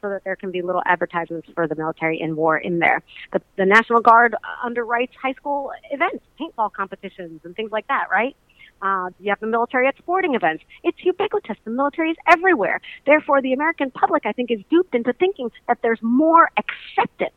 [0.00, 3.02] so that there can be little advertisements for the military in war in there.
[3.32, 8.36] The, the National Guard underwrites high school events, paintball competitions, and things like that, right?
[8.80, 10.64] Uh, you have the military at sporting events.
[10.82, 11.56] It's ubiquitous.
[11.64, 12.80] The military is everywhere.
[13.06, 17.32] Therefore, the American public, I think, is duped into thinking that there's more acceptance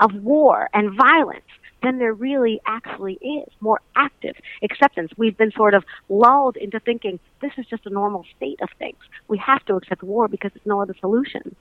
[0.00, 1.44] of war and violence
[1.82, 3.52] than there really actually is.
[3.60, 5.10] More active acceptance.
[5.16, 8.98] We've been sort of lulled into thinking this is just a normal state of things.
[9.28, 11.56] We have to accept war because there's no other solution.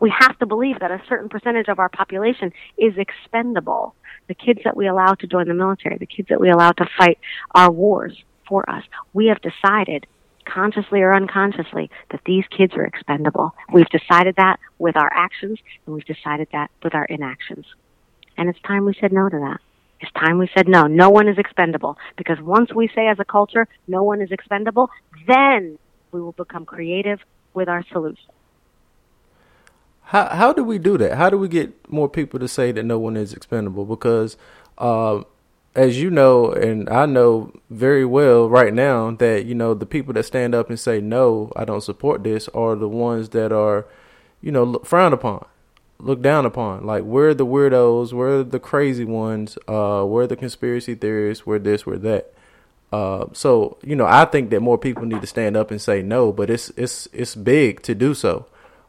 [0.00, 3.94] We have to believe that a certain percentage of our population is expendable
[4.28, 6.86] the kids that we allow to join the military, the kids that we allow to
[6.98, 7.18] fight
[7.54, 8.16] our wars
[8.48, 8.84] for us.
[9.12, 10.06] We have decided
[10.44, 13.54] consciously or unconsciously, that these kids are expendable.
[13.72, 17.66] We've decided that with our actions, and we've decided that with our inactions.
[18.36, 19.60] And it's time we said no to that.
[20.00, 20.86] It's time we said no.
[20.86, 21.96] No one is expendable.
[22.16, 24.90] Because once we say as a culture, no one is expendable,
[25.28, 25.78] then
[26.10, 27.20] we will become creative
[27.54, 28.30] with our solution.
[30.02, 31.16] How how do we do that?
[31.16, 33.84] How do we get more people to say that no one is expendable?
[33.84, 34.36] Because
[34.76, 35.22] uh,
[35.74, 40.12] as you know, and I know very well right now that you know the people
[40.14, 43.86] that stand up and say no, I don't support this, are the ones that are,
[44.42, 45.46] you know, frowned upon,
[45.98, 46.84] looked down upon.
[46.84, 51.86] Like we're the weirdos, we're the crazy ones, uh, we're the conspiracy theorists, we're this,
[51.86, 52.34] we're that.
[52.92, 56.02] Uh, so you know, I think that more people need to stand up and say
[56.02, 58.46] no, but it's it's it's big to do so.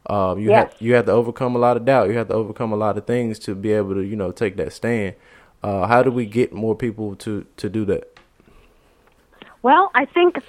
[0.07, 0.73] Um, you yes.
[0.73, 2.09] have you have to overcome a lot of doubt.
[2.09, 4.57] You have to overcome a lot of things to be able to you know take
[4.57, 5.15] that stand.
[5.63, 8.19] Uh, how do we get more people to, to do that?
[9.61, 10.39] Well, I think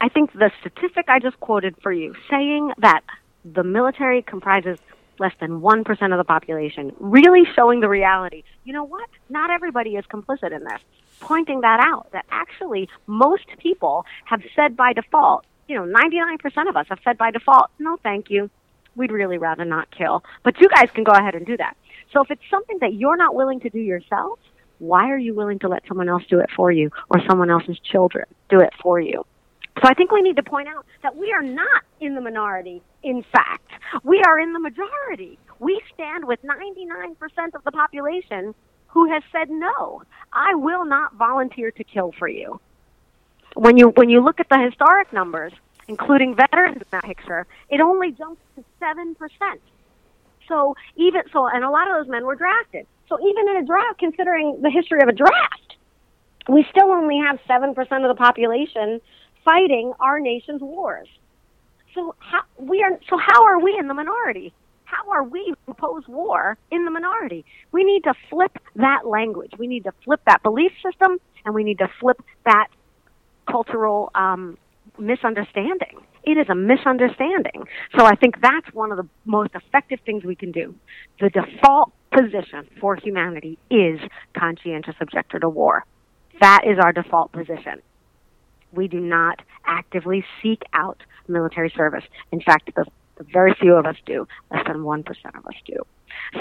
[0.00, 3.02] I think the statistic I just quoted for you, saying that
[3.44, 4.78] the military comprises
[5.18, 8.42] less than 1% of the population, really showing the reality.
[8.64, 9.08] You know what?
[9.28, 10.80] Not everybody is complicit in this.
[11.20, 16.76] Pointing that out, that actually most people have said by default, you know, 99% of
[16.76, 18.48] us have said by default, no, thank you.
[18.96, 20.24] We'd really rather not kill.
[20.42, 21.76] But you guys can go ahead and do that.
[22.12, 24.38] So if it's something that you're not willing to do yourself,
[24.78, 27.78] why are you willing to let someone else do it for you or someone else's
[27.80, 29.24] children do it for you?
[29.82, 32.82] So I think we need to point out that we are not in the minority.
[33.02, 33.70] In fact,
[34.02, 35.38] we are in the majority.
[35.58, 38.54] We stand with 99% of the population
[38.88, 40.02] who has said no.
[40.32, 42.60] I will not volunteer to kill for you.
[43.54, 45.52] When you when you look at the historic numbers,
[45.88, 49.14] including veterans in that picture, it only jumps to 7%.
[50.50, 52.86] So even so, and a lot of those men were drafted.
[53.08, 55.76] So even in a draft, considering the history of a draft,
[56.48, 59.00] we still only have seven percent of the population
[59.44, 61.08] fighting our nation's wars.
[61.94, 64.52] So how we are so how are we in the minority?
[64.84, 67.44] How are we oppose war in the minority?
[67.70, 69.52] We need to flip that language.
[69.56, 72.66] We need to flip that belief system, and we need to flip that
[73.48, 74.58] cultural um,
[74.98, 76.00] misunderstanding.
[76.24, 77.64] It is a misunderstanding.
[77.96, 80.74] So I think that's one of the most effective things we can do.
[81.20, 84.00] The default position for humanity is
[84.36, 85.84] conscientious objector to war.
[86.40, 87.80] That is our default position.
[88.72, 92.04] We do not actively seek out military service.
[92.32, 92.84] In fact, the,
[93.16, 94.26] the very few of us do.
[94.50, 95.04] Less than 1%
[95.38, 95.76] of us do.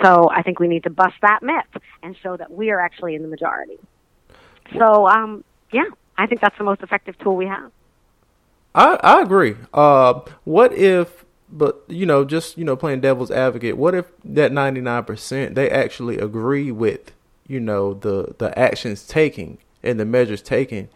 [0.04, 3.16] So I think we need to bust that myth and show that we are actually
[3.16, 3.78] in the majority.
[4.78, 5.86] So, um, yeah,
[6.18, 7.72] I think that's the most effective tool we have.
[8.76, 9.56] I I agree.
[9.74, 13.78] Uh, what if, but you know, just you know, playing devil's advocate.
[13.78, 17.12] What if that ninety nine percent they actually agree with
[17.48, 20.90] you know the the actions taken and the measures taken?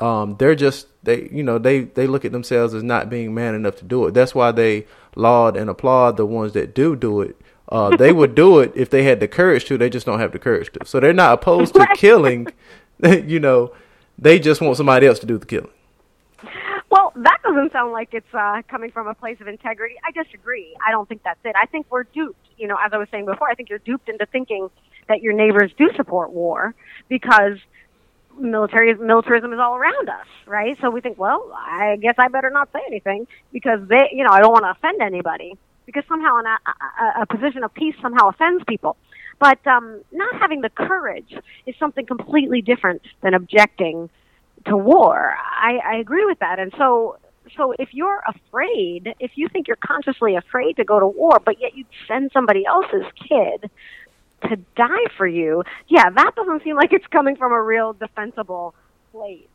[0.00, 3.54] Um, they're just they you know they they look at themselves as not being man
[3.54, 4.14] enough to do it.
[4.14, 7.36] That's why they laud and applaud the ones that do do it.
[7.68, 9.76] Uh, they would do it if they had the courage to.
[9.76, 10.86] They just don't have the courage to.
[10.86, 12.46] So they're not opposed to killing.
[13.02, 13.72] you know,
[14.18, 15.70] they just want somebody else to do the killing.
[17.16, 19.94] That doesn't sound like it's uh, coming from a place of integrity.
[20.04, 20.76] I disagree.
[20.86, 21.54] I don't think that's it.
[21.60, 22.46] I think we're duped.
[22.58, 24.68] You know, as I was saying before, I think you're duped into thinking
[25.08, 26.74] that your neighbors do support war
[27.08, 27.58] because
[28.38, 30.76] military militarism is all around us, right?
[30.80, 34.30] So we think, well, I guess I better not say anything because they, you know,
[34.30, 36.58] I don't want to offend anybody because somehow a,
[37.02, 38.96] a, a position of peace somehow offends people.
[39.38, 41.34] But um, not having the courage
[41.66, 44.10] is something completely different than objecting
[44.66, 45.34] to war.
[45.38, 46.58] I, I agree with that.
[46.58, 47.18] And so,
[47.56, 51.60] so if you're afraid, if you think you're consciously afraid to go to war, but
[51.60, 53.70] yet you'd send somebody else's kid
[54.48, 58.74] to die for you, yeah, that doesn't seem like it's coming from a real defensible
[59.12, 59.48] place.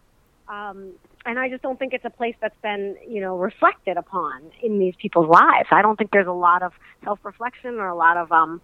[0.47, 0.91] Um,
[1.25, 4.79] and I just don't think it's a place that's been, you know, reflected upon in
[4.79, 5.67] these people's lives.
[5.71, 8.59] I don't think there's a lot of self-reflection or a lot of um,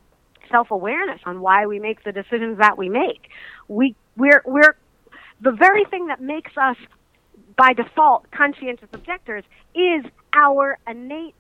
[0.50, 3.30] self-awareness on why we make the decisions that we make.
[3.68, 4.76] We we're we're
[5.42, 6.78] the very thing that makes us,
[7.56, 9.44] by default, conscientious objectors
[9.76, 11.36] is our innate.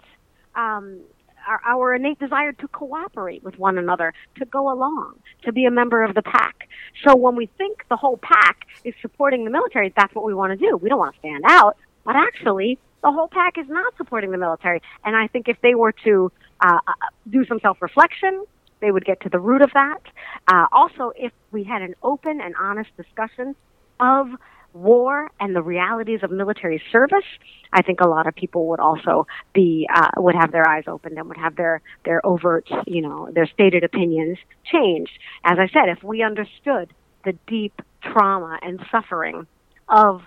[0.55, 1.01] Um,
[1.47, 5.71] our, our innate desire to cooperate with one another, to go along, to be a
[5.71, 6.67] member of the pack.
[7.05, 10.51] So when we think the whole pack is supporting the military, that's what we want
[10.51, 10.75] to do.
[10.75, 14.37] We don't want to stand out, but actually, the whole pack is not supporting the
[14.37, 14.81] military.
[15.05, 16.93] And I think if they were to uh, uh
[17.29, 18.43] do some self-reflection,
[18.79, 20.01] they would get to the root of that.
[20.47, 23.55] Uh, also, if we had an open and honest discussion
[23.99, 24.29] of
[24.73, 27.25] war and the realities of military service,
[27.73, 31.17] I think a lot of people would also be uh, would have their eyes opened
[31.17, 34.37] and would have their their overt, you know, their stated opinions
[34.71, 35.11] changed.
[35.43, 36.93] As I said, if we understood
[37.25, 39.47] the deep trauma and suffering
[39.89, 40.21] of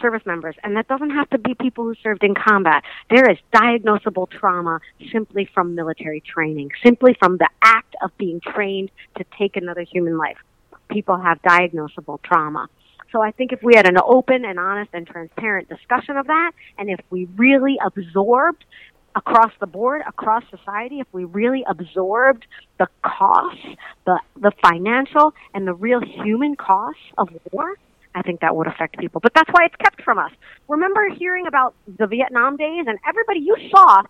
[0.00, 2.84] service members, and that doesn't have to be people who served in combat.
[3.10, 8.90] There is diagnosable trauma simply from military training, simply from the act of being trained
[9.16, 10.36] to take another human life.
[10.90, 12.68] People have diagnosable trauma.
[13.12, 16.52] So I think if we had an open and honest and transparent discussion of that,
[16.78, 18.64] and if we really absorbed
[19.14, 22.46] across the board, across society, if we really absorbed
[22.78, 23.64] the costs,
[24.04, 27.74] the, the financial and the real human costs of war,
[28.14, 29.20] I think that would affect people.
[29.20, 30.32] But that's why it's kept from us.
[30.68, 34.02] Remember hearing about the Vietnam days and everybody you saw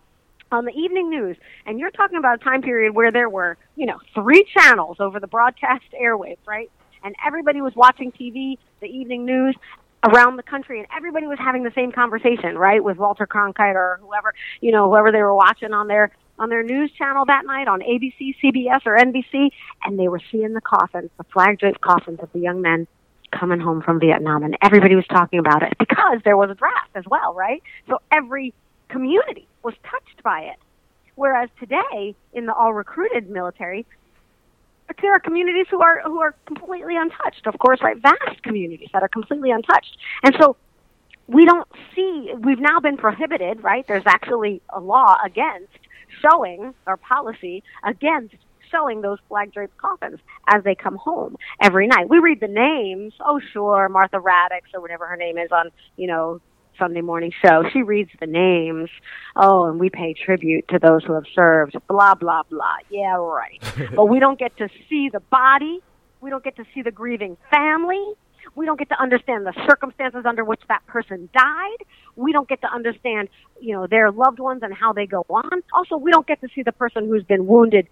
[0.49, 1.35] on the evening news,
[1.65, 5.19] and you're talking about a time period where there were, you know, three channels over
[5.19, 6.71] the broadcast airwaves, right?
[7.03, 9.55] and everybody was watching TV, the evening news
[10.03, 13.99] around the country, and everybody was having the same conversation, right, with Walter Cronkite or
[14.01, 17.67] whoever, you know, whoever they were watching on their on their news channel that night
[17.67, 19.49] on ABC, CBS, or NBC,
[19.83, 22.87] and they were seeing the coffins, the flag draped coffins of the young men
[23.31, 26.91] coming home from Vietnam, and everybody was talking about it because there was a draft
[26.95, 27.61] as well, right?
[27.89, 28.53] So every
[28.89, 30.57] community was touched by it.
[31.15, 33.87] Whereas today, in the all recruited military,
[35.01, 37.45] there are communities who are who are completely untouched.
[37.45, 37.97] Of course, right?
[37.97, 40.55] Vast communities that are completely untouched, and so
[41.27, 42.33] we don't see.
[42.39, 43.85] We've now been prohibited, right?
[43.87, 45.77] There's actually a law against
[46.21, 48.35] showing or policy against
[48.71, 52.09] showing those flag draped coffins as they come home every night.
[52.09, 53.13] We read the names.
[53.25, 56.41] Oh, sure, Martha Raddatz or whatever her name is on you know
[56.77, 57.63] Sunday morning show.
[57.71, 58.89] She reads the names.
[59.35, 61.75] Oh, and we pay tribute to those who have served.
[61.87, 62.77] Blah, blah, blah.
[62.89, 63.61] Yeah, right.
[63.95, 65.79] but we don't get to see the body.
[66.21, 68.03] We don't get to see the grieving family.
[68.55, 71.85] We don't get to understand the circumstances under which that person died.
[72.15, 75.61] We don't get to understand, you know, their loved ones and how they go on.
[75.73, 77.87] Also, we don't get to see the person who's been wounded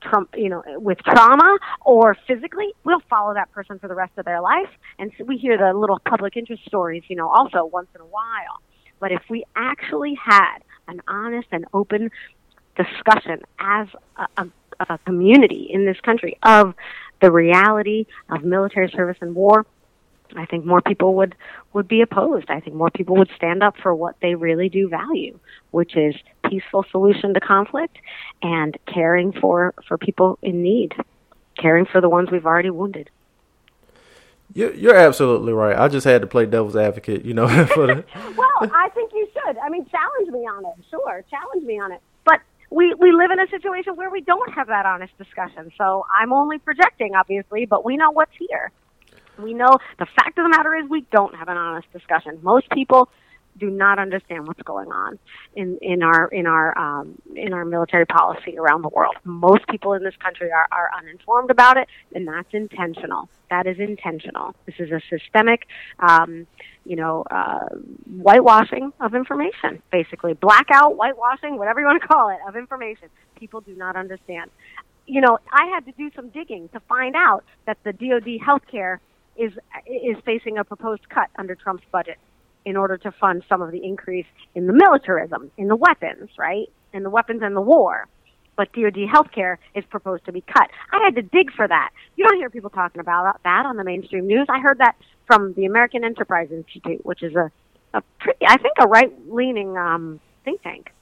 [0.00, 4.24] Trump, you know, with trauma or physically, we'll follow that person for the rest of
[4.24, 4.70] their life.
[4.98, 8.06] And so we hear the little public interest stories, you know, also once in a
[8.06, 8.62] while.
[9.00, 12.10] But if we actually had an honest and open
[12.76, 14.48] discussion as a, a,
[14.88, 16.74] a community in this country of
[17.20, 19.66] the reality of military service and war,
[20.36, 21.34] I think more people would
[21.72, 22.50] would be opposed.
[22.50, 25.38] I think more people would stand up for what they really do value,
[25.70, 26.14] which is
[26.48, 27.98] peaceful solution to conflict
[28.42, 30.94] and caring for for people in need,
[31.58, 33.10] caring for the ones we've already wounded.
[34.54, 35.76] You're, you're absolutely right.
[35.76, 37.48] I just had to play devil's advocate, you know.
[37.66, 38.04] for the...
[38.36, 39.58] well, I think you should.
[39.58, 40.84] I mean, challenge me on it.
[40.90, 42.00] Sure, challenge me on it.
[42.24, 45.70] But we we live in a situation where we don't have that honest discussion.
[45.76, 48.72] So I'm only projecting, obviously, but we know what's here.
[49.38, 52.38] We know the fact of the matter is we don't have an honest discussion.
[52.42, 53.08] Most people
[53.58, 55.18] do not understand what's going on
[55.54, 59.16] in, in our in our um, in our military policy around the world.
[59.24, 63.28] Most people in this country are, are uninformed about it, and that's intentional.
[63.50, 64.54] That is intentional.
[64.66, 65.66] This is a systemic,
[65.98, 66.46] um,
[66.84, 67.68] you know, uh,
[68.06, 73.08] whitewashing of information, basically blackout, whitewashing, whatever you want to call it, of information.
[73.36, 74.50] People do not understand.
[75.06, 78.98] You know, I had to do some digging to find out that the DoD healthcare
[79.38, 79.52] is
[79.86, 82.18] is facing a proposed cut under Trump's budget
[82.64, 86.68] in order to fund some of the increase in the militarism, in the weapons, right?
[86.92, 88.06] In the weapons and the war.
[88.56, 90.68] But DoD healthcare is proposed to be cut.
[90.92, 91.90] I had to dig for that.
[92.16, 94.46] You don't hear people talking about that on the mainstream news.
[94.50, 97.52] I heard that from the American Enterprise Institute, which is a,
[97.94, 100.92] a pretty, I think, a right-leaning um, think tank.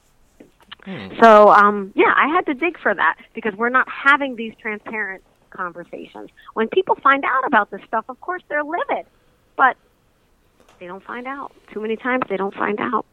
[0.84, 1.08] Hmm.
[1.22, 5.24] So, um, yeah, I had to dig for that because we're not having these transparent
[5.56, 6.30] conversations.
[6.54, 9.06] When people find out about this stuff, of course they're livid,
[9.56, 9.76] but
[10.78, 11.52] they don't find out.
[11.72, 13.06] Too many times they don't find out.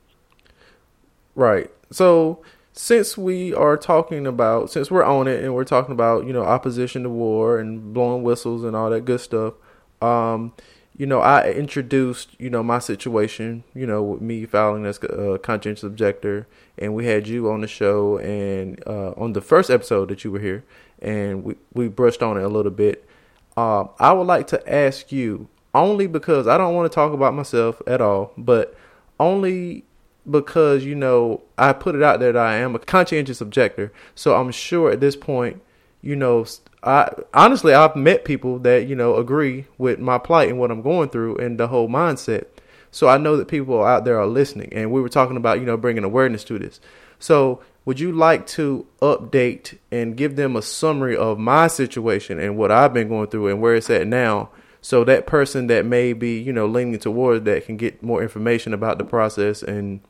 [1.35, 1.71] Right.
[1.91, 6.33] So since we are talking about since we're on it and we're talking about, you
[6.33, 9.53] know, opposition to war and blowing whistles and all that good stuff,
[10.01, 10.53] um,
[10.95, 15.39] you know, I introduced, you know, my situation, you know, with me filing as a
[15.41, 20.09] conscientious objector, and we had you on the show, and uh, on the first episode
[20.09, 20.63] that you were here,
[21.03, 23.07] and we, we brushed on it a little bit.
[23.55, 27.33] Uh, I would like to ask you, only because I don't want to talk about
[27.33, 28.75] myself at all, but
[29.19, 29.83] only
[30.29, 33.91] because, you know, I put it out there that I am a conscientious objector.
[34.15, 35.61] So I'm sure at this point,
[36.01, 36.45] you know,
[36.83, 40.81] I honestly I've met people that you know agree with my plight and what I'm
[40.81, 42.45] going through and the whole mindset.
[42.91, 45.65] So I know that people out there are listening, and we were talking about you
[45.65, 46.81] know bringing awareness to this.
[47.19, 52.57] So would you like to update and give them a summary of my situation and
[52.57, 54.49] what I've been going through and where it's at now,
[54.81, 58.73] so that person that may be you know leaning towards that can get more information
[58.73, 60.01] about the process and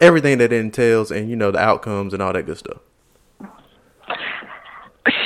[0.00, 2.80] everything that it entails and you know the outcomes and all that good stuff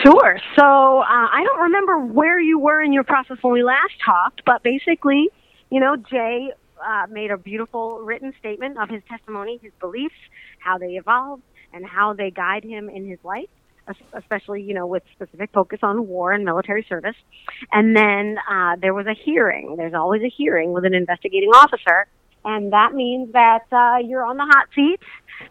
[0.05, 0.39] Sure.
[0.57, 4.43] So uh, I don't remember where you were in your process when we last talked,
[4.45, 5.31] but basically,
[5.71, 6.53] you know, Jay
[6.85, 10.15] uh, made a beautiful written statement of his testimony, his beliefs,
[10.59, 11.43] how they evolved,
[11.75, 13.49] and how they guide him in his life,
[14.13, 17.17] especially, you know, with specific focus on war and military service.
[17.73, 19.77] And then uh, there was a hearing.
[19.77, 22.07] There's always a hearing with an investigating officer,
[22.45, 25.01] and that means that uh, you're on the hot seat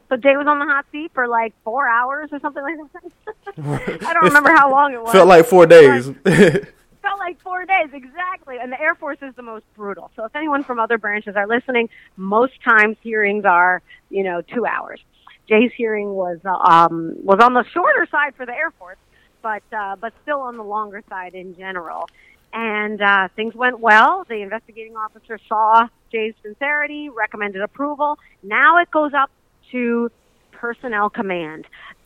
[0.09, 4.01] so Jay was on the hot seat for like four hours or something like that.
[4.07, 5.11] I don't remember how long it was.
[5.11, 6.05] Felt like four days.
[6.25, 8.57] felt like four days exactly.
[8.61, 10.11] And the Air Force is the most brutal.
[10.15, 14.65] So if anyone from other branches are listening, most times hearings are you know two
[14.65, 14.99] hours.
[15.47, 18.97] Jay's hearing was um, was on the shorter side for the Air Force,
[19.41, 22.09] but uh, but still on the longer side in general.
[22.53, 24.25] And uh, things went well.
[24.29, 28.19] The investigating officer saw Jay's sincerity, recommended approval.
[28.43, 29.31] Now it goes up
[29.71, 30.11] to
[30.51, 31.65] personnel command,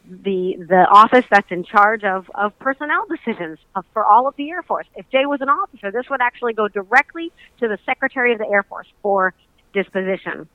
[0.09, 3.59] the the office that's in charge of of personnel decisions
[3.93, 4.87] for all of the Air Force.
[4.95, 8.47] If Jay was an officer, this would actually go directly to the Secretary of the
[8.47, 9.33] Air Force for
[9.73, 10.47] disposition.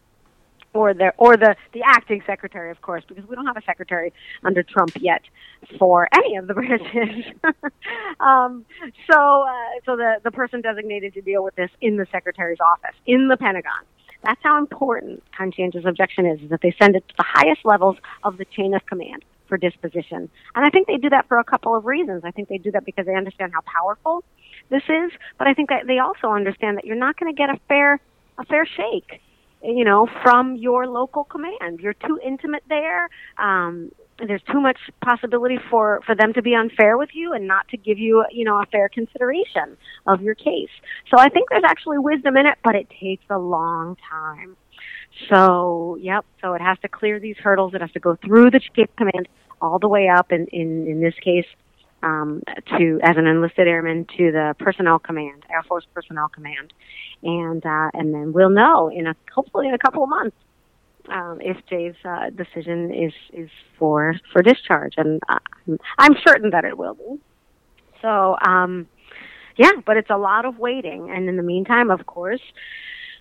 [0.75, 4.11] Or the or the the acting secretary, of course, because we don't have a secretary
[4.43, 5.21] under Trump yet
[5.79, 7.27] for any of the branches.
[8.21, 8.65] um,
[9.11, 9.53] so uh,
[9.85, 13.37] so the the person designated to deal with this in the secretary's office in the
[13.37, 13.85] Pentagon.
[14.23, 17.97] That's how important conscientious objection is, is that they send it to the highest levels
[18.23, 20.31] of the chain of command for disposition.
[20.55, 22.23] And I think they do that for a couple of reasons.
[22.25, 24.25] I think they do that because they understand how powerful
[24.71, 27.51] this is, but I think that they also understand that you're not going to get
[27.51, 28.01] a fair
[28.39, 29.21] a fair shake
[29.63, 31.81] you know, from your local command.
[31.81, 33.09] You're too intimate there.
[33.39, 33.93] Um,
[34.27, 37.77] there's too much possibility for for them to be unfair with you and not to
[37.77, 40.71] give you you know a fair consideration of your case
[41.11, 44.57] so i think there's actually wisdom in it but it takes a long time
[45.29, 48.61] so yep so it has to clear these hurdles it has to go through the
[48.61, 49.29] chief command
[49.61, 51.47] all the way up and in in this case
[52.03, 52.43] um,
[52.79, 56.73] to as an enlisted airman to the personnel command air force personnel command.
[57.23, 60.37] And uh, and then we'll know in a hopefully in a couple of months
[61.09, 65.39] um, if Jay's uh, decision is is for for discharge, and uh,
[65.99, 67.21] I'm certain that it will be.
[68.01, 68.89] So, um,
[69.57, 72.41] yeah, but it's a lot of waiting, and in the meantime, of course,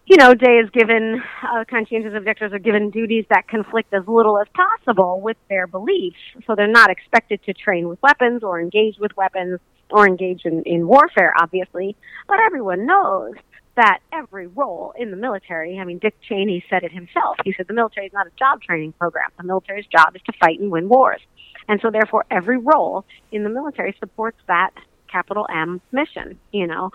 [0.06, 4.40] you know, Day is given uh, conscientious objectors are given duties that conflict as little
[4.40, 8.98] as possible with their beliefs, so they're not expected to train with weapons or engage
[9.00, 11.96] with weapons or engage in, in warfare, obviously.
[12.28, 13.36] But everyone knows
[13.76, 17.38] that every role in the military, I mean, Dick Cheney said it himself.
[17.46, 19.30] He said the military is not a job training program.
[19.38, 21.22] The military's job is to fight and win wars.
[21.68, 24.72] And so therefore every role in the military supports that
[25.12, 26.92] capital M mission, you know.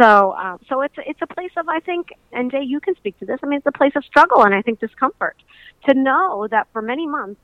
[0.00, 3.18] So uh, so it's it's a place of I think and Jay you can speak
[3.18, 3.38] to this.
[3.42, 5.36] I mean it's a place of struggle and I think discomfort
[5.88, 7.40] to know that for many months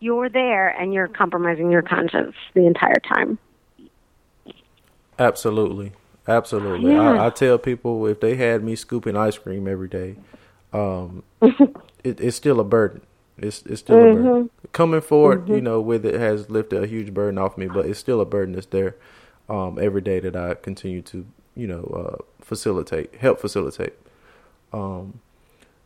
[0.00, 3.38] you're there and you're compromising your conscience the entire time.
[5.18, 5.92] Absolutely.
[6.26, 6.92] Absolutely.
[6.92, 7.12] Yeah.
[7.12, 10.16] I, I, tell people if they had me scooping ice cream every day,
[10.72, 13.02] um, it, it's still a burden.
[13.38, 14.10] It's it's still mm-hmm.
[14.10, 14.44] a burden.
[14.44, 14.66] Mm-hmm.
[14.72, 15.54] Coming forward, mm-hmm.
[15.54, 18.26] you know, with it has lifted a huge burden off me, but it's still a
[18.26, 18.96] burden that's there
[19.48, 23.94] um, every day that I continue to, you know, uh, facilitate, help facilitate.
[24.72, 25.20] Um,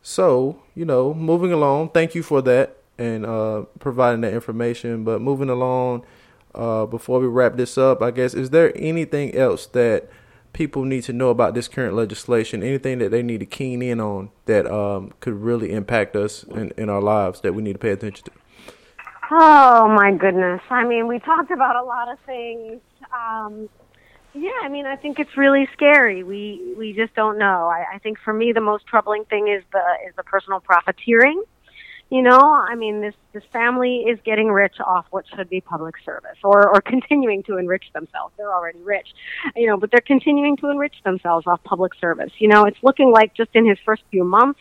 [0.01, 5.03] so, you know, moving along, thank you for that and uh, providing that information.
[5.03, 6.05] But moving along,
[6.55, 10.09] uh, before we wrap this up, I guess, is there anything else that
[10.53, 12.63] people need to know about this current legislation?
[12.63, 16.71] Anything that they need to keen in on that um, could really impact us in,
[16.77, 18.31] in our lives that we need to pay attention to?
[19.31, 20.61] Oh my goodness!
[20.69, 22.81] I mean, we talked about a lot of things.
[23.13, 23.69] Um,
[24.33, 26.23] yeah, I mean, I think it's really scary.
[26.23, 27.67] We we just don't know.
[27.67, 31.43] I, I think for me, the most troubling thing is the is the personal profiteering
[32.09, 35.95] you know, I mean, this this family is getting rich off what should be public
[36.03, 38.33] service, or or continuing to enrich themselves.
[38.37, 39.07] They're already rich,
[39.55, 42.31] you know, but they're continuing to enrich themselves off public service.
[42.39, 44.59] You know, it's looking like just in his first few months,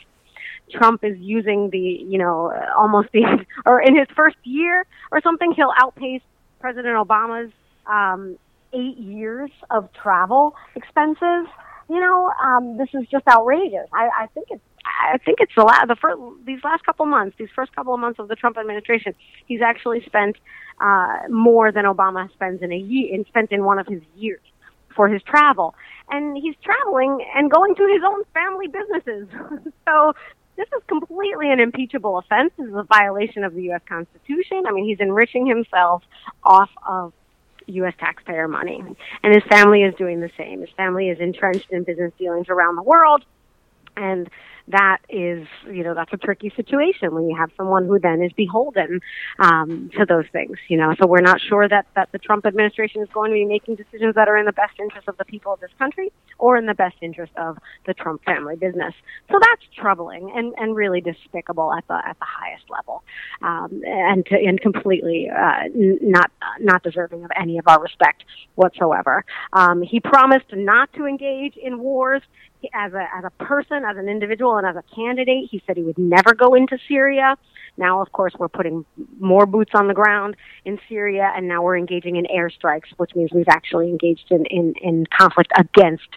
[0.70, 5.52] Trump is using the, you know, almost the, or in his first year or something,
[5.52, 6.22] he'll outpace
[6.60, 7.52] President Obama's
[7.86, 8.36] um,
[8.72, 11.46] eight years of travel expenses.
[11.88, 13.88] You know, um, this is just outrageous.
[13.92, 14.62] I, I think it's
[15.12, 18.00] I think it's the last the first these last couple months, these first couple of
[18.00, 19.14] months of the Trump administration,
[19.46, 20.36] he's actually spent
[20.80, 24.40] uh, more than Obama spends in a year, and spent in one of his years
[24.94, 25.74] for his travel,
[26.10, 29.28] and he's traveling and going to his own family businesses.
[29.88, 30.14] so
[30.56, 32.52] this is completely an impeachable offense.
[32.58, 33.80] This is a violation of the U.S.
[33.88, 34.64] Constitution.
[34.66, 36.02] I mean, he's enriching himself
[36.42, 37.12] off of
[37.68, 37.94] U.S.
[38.00, 38.82] taxpayer money.
[39.22, 40.60] And his family is doing the same.
[40.60, 43.24] His family is entrenched in business dealings around the world.
[43.96, 44.28] And
[44.70, 48.32] that is, you know, that's a tricky situation when you have someone who then is
[48.32, 49.00] beholden
[49.38, 50.94] um, to those things, you know.
[51.00, 54.14] So we're not sure that, that the Trump administration is going to be making decisions
[54.14, 56.74] that are in the best interest of the people of this country or in the
[56.74, 58.94] best interest of the Trump family business.
[59.30, 63.02] So that's troubling and, and really despicable at the at the highest level,
[63.42, 69.24] um, and to, and completely uh, not not deserving of any of our respect whatsoever.
[69.52, 72.22] Um, he promised not to engage in wars
[72.74, 75.48] as a as a person, as an individual, and as a candidate.
[75.50, 77.36] He said he would never go into Syria.
[77.76, 78.84] Now, of course, we're putting
[79.20, 83.30] more boots on the ground in Syria, and now we're engaging in airstrikes, which means
[83.32, 86.08] we've actually engaged in in, in conflict against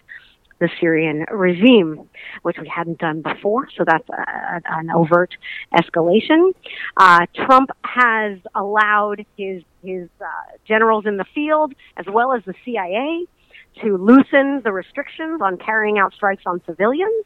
[0.61, 2.07] the Syrian regime,
[2.43, 3.67] which we hadn't done before.
[3.75, 5.35] So that's a, an overt
[5.73, 6.53] escalation.
[6.95, 10.25] Uh, Trump has allowed his his uh,
[10.67, 13.25] generals in the field, as well as the CIA,
[13.81, 17.25] to loosen the restrictions on carrying out strikes on civilians.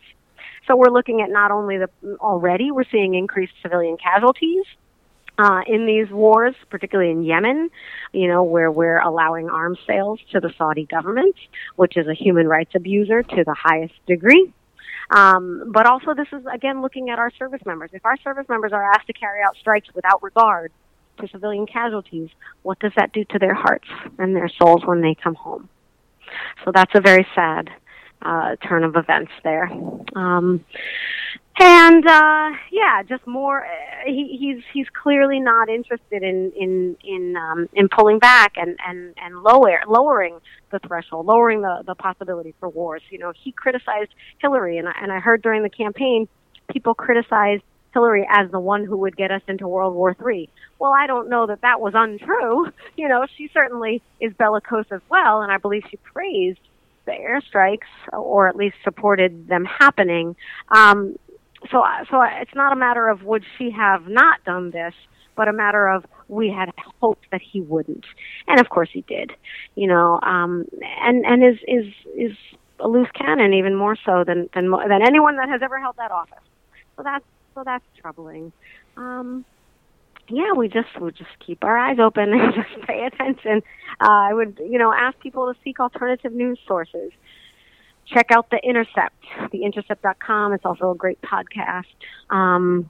[0.67, 1.89] So we're looking at not only the
[2.19, 4.65] already we're seeing increased civilian casualties
[5.37, 7.69] uh, in these wars, particularly in Yemen,
[8.13, 11.35] you know, where we're allowing arms sales to the Saudi government,
[11.75, 14.53] which is a human rights abuser to the highest degree.
[15.11, 17.91] Um, but also, this is again looking at our service members.
[17.93, 20.71] If our service members are asked to carry out strikes without regard
[21.19, 22.29] to civilian casualties,
[22.63, 23.87] what does that do to their hearts
[24.17, 25.69] and their souls when they come home?
[26.63, 27.69] So that's a very sad
[28.21, 29.69] uh, turn of events there.
[30.15, 30.63] Um,
[31.57, 33.65] and uh, yeah, just more.
[33.65, 33.69] Uh,
[34.05, 39.13] he, he's he's clearly not interested in in in um, in pulling back and and
[39.17, 40.39] and lower lowering
[40.71, 43.01] the threshold, lowering the the possibility for wars.
[43.09, 46.27] You know, he criticized Hillary, and I, and I heard during the campaign
[46.69, 47.63] people criticized
[47.93, 50.49] Hillary as the one who would get us into World War III.
[50.85, 52.71] Well, I don't know that that was untrue.
[52.95, 56.59] You know, she certainly is bellicose as well, and I believe she praised
[57.05, 60.35] the airstrikes or at least supported them happening.
[60.69, 61.17] Um,
[61.71, 64.93] so, so it's not a matter of would she have not done this,
[65.35, 66.69] but a matter of we had
[67.01, 68.05] hoped that he wouldn't,
[68.47, 69.31] and of course he did.
[69.75, 70.65] You know, um,
[71.01, 72.37] and and is is is
[72.79, 76.11] a loose cannon even more so than than than anyone that has ever held that
[76.11, 76.45] office.
[76.95, 77.25] So that's
[77.55, 78.53] so that's troubling.
[78.95, 79.43] Um,
[80.29, 83.61] yeah, we just we just keep our eyes open and just pay attention.
[83.99, 87.11] Uh, I would you know ask people to seek alternative news sources.
[88.05, 89.15] Check out the Intercept,
[89.51, 90.53] theintercept.com.
[90.53, 91.85] It's also a great podcast.
[92.29, 92.89] Um,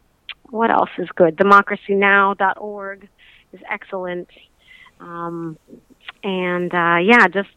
[0.50, 1.38] what else is good?
[1.38, 3.08] Democracynow.org
[3.54, 4.30] is excellent.
[5.00, 5.58] Um,
[6.24, 7.50] and uh, yeah, just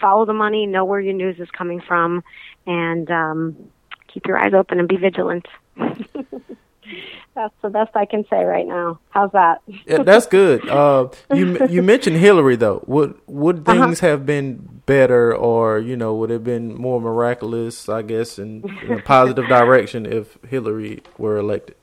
[0.00, 2.22] follow the money, know where your news is coming from,
[2.66, 3.56] and um,
[4.12, 5.46] keep your eyes open and be vigilant.
[7.34, 8.98] that's the best I can say right now.
[9.10, 9.62] How's that?
[9.86, 10.62] yeah, that's good.
[10.72, 12.82] Uh, you you mentioned Hillary though.
[12.86, 13.72] Would would uh-huh.
[13.72, 14.08] things uh-huh.
[14.08, 17.88] have been better, or you know, would it have been more miraculous?
[17.88, 21.76] I guess in, in a positive direction if Hillary were elected.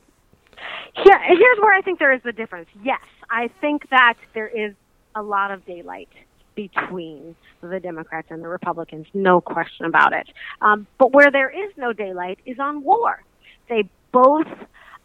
[1.06, 2.68] Yeah, here's where I think there is the difference.
[2.84, 4.74] Yes, I think that there is
[5.16, 6.10] a lot of daylight
[6.56, 10.28] between the Democrats and the Republicans, no question about it.
[10.62, 13.24] Um, but where there is no daylight is on war.
[13.70, 14.48] They both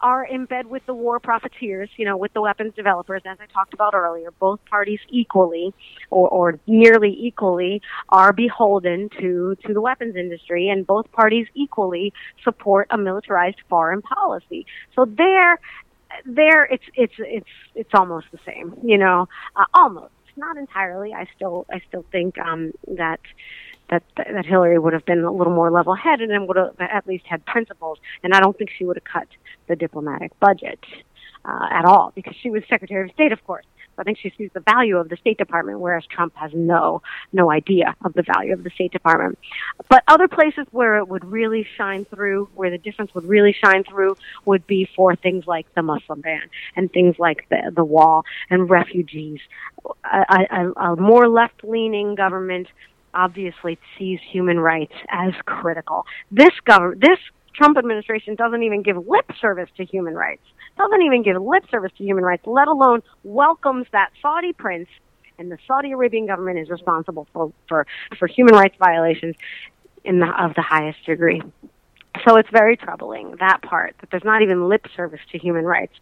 [0.04, 3.46] are in bed with the war profiteers, you know, with the weapons developers, as I
[3.46, 4.30] talked about earlier.
[4.32, 5.72] Both parties equally,
[6.10, 7.80] or, or nearly equally,
[8.10, 12.12] are beholden to to the weapons industry, and both parties equally
[12.44, 14.66] support a militarized foreign policy.
[14.94, 15.58] So there,
[16.26, 19.26] there, it's it's it's it's almost the same, you know,
[19.56, 21.14] uh, almost not entirely.
[21.14, 23.20] I still I still think um, that
[23.90, 27.26] that that Hillary would have been a little more level-headed and would have at least
[27.26, 27.98] had principles.
[28.22, 29.28] And I don't think she would have cut
[29.66, 30.80] the diplomatic budget
[31.44, 33.64] uh, at all because she was Secretary of State, of course.
[33.94, 37.02] So I think she sees the value of the State Department, whereas Trump has no
[37.32, 39.38] no idea of the value of the State Department.
[39.88, 43.84] But other places where it would really shine through, where the difference would really shine
[43.84, 44.16] through,
[44.46, 46.42] would be for things like the Muslim ban
[46.74, 49.40] and things like the the wall and refugees.
[50.04, 52.66] A, a, a more left leaning government
[53.14, 56.04] obviously sees human rights as critical.
[56.30, 57.18] This government, this
[57.54, 60.42] Trump administration doesn't even give lip service to human rights.
[60.76, 64.88] Doesn't even give lip service to human rights, let alone welcomes that Saudi prince
[65.38, 67.86] and the Saudi Arabian government is responsible for, for,
[68.18, 69.36] for human rights violations
[70.04, 71.42] in the, of the highest degree.
[72.26, 75.94] So it's very troubling, that part, that there's not even lip service to human rights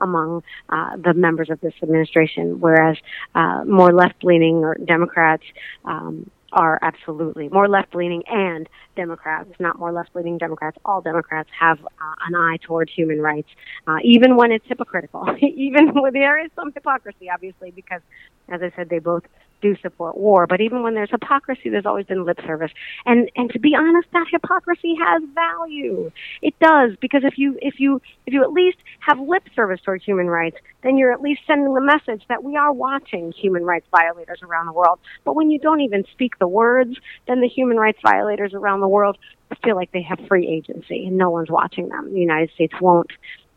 [0.00, 2.96] among uh, the members of this administration, whereas
[3.34, 5.44] uh, more left leaning or Democrats
[5.84, 10.76] um, are absolutely more left leaning and Democrats, not more left leaning Democrats.
[10.84, 13.48] All Democrats have uh, an eye toward human rights,
[13.86, 15.26] uh, even when it's hypocritical.
[15.40, 18.00] even when there is some hypocrisy, obviously, because
[18.48, 19.24] as I said, they both
[19.60, 20.46] do support war.
[20.46, 22.70] But even when there's hypocrisy, there's always been lip service.
[23.06, 26.10] And and to be honest, that hypocrisy has value.
[26.42, 30.04] It does because if you if you if you at least have lip service towards
[30.04, 33.86] human rights, then you're at least sending the message that we are watching human rights
[33.90, 34.98] violators around the world.
[35.24, 36.96] But when you don't even speak the words,
[37.26, 39.18] then the human rights violators around the world
[39.64, 42.12] feel like they have free agency and no one's watching them.
[42.12, 43.10] The United States won't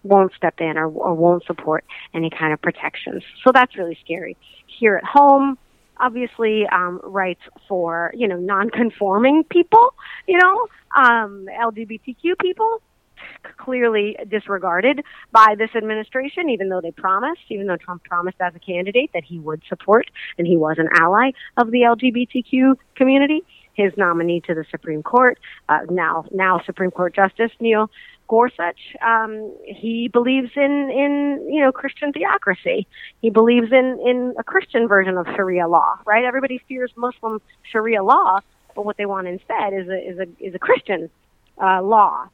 [0.04, 3.24] won't step in or, or won't support any kind of protections.
[3.44, 4.38] So that's really scary.
[4.68, 5.58] Here at home,
[5.98, 9.94] obviously um, rights for you know non-conforming people,
[10.28, 12.82] you know um, LGBTQ people,
[13.58, 18.60] clearly disregarded by this administration, even though they promised, even though Trump promised as a
[18.60, 23.42] candidate that he would support and he was an ally of the LGBTQ community.
[23.76, 27.90] His nominee to the Supreme Court, uh, now now Supreme Court Justice Neil
[28.28, 32.88] Gorsuch, um, he believes in in you know Christian theocracy.
[33.22, 36.00] He believes in in a Christian version of Sharia law.
[36.06, 36.24] Right?
[36.24, 38.40] Everybody fears Muslim Sharia law,
[38.76, 41.10] but what they want instead is a is a is a Christian
[41.62, 42.28] uh, law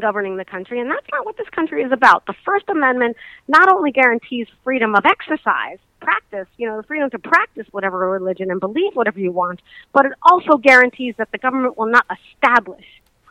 [0.00, 2.26] governing the country, and that's not what this country is about.
[2.26, 3.16] The First Amendment
[3.48, 8.50] not only guarantees freedom of exercise, practice, you know, the freedom to practice whatever religion
[8.50, 9.60] and believe whatever you want,
[9.92, 12.84] but it also guarantees that the government will not establish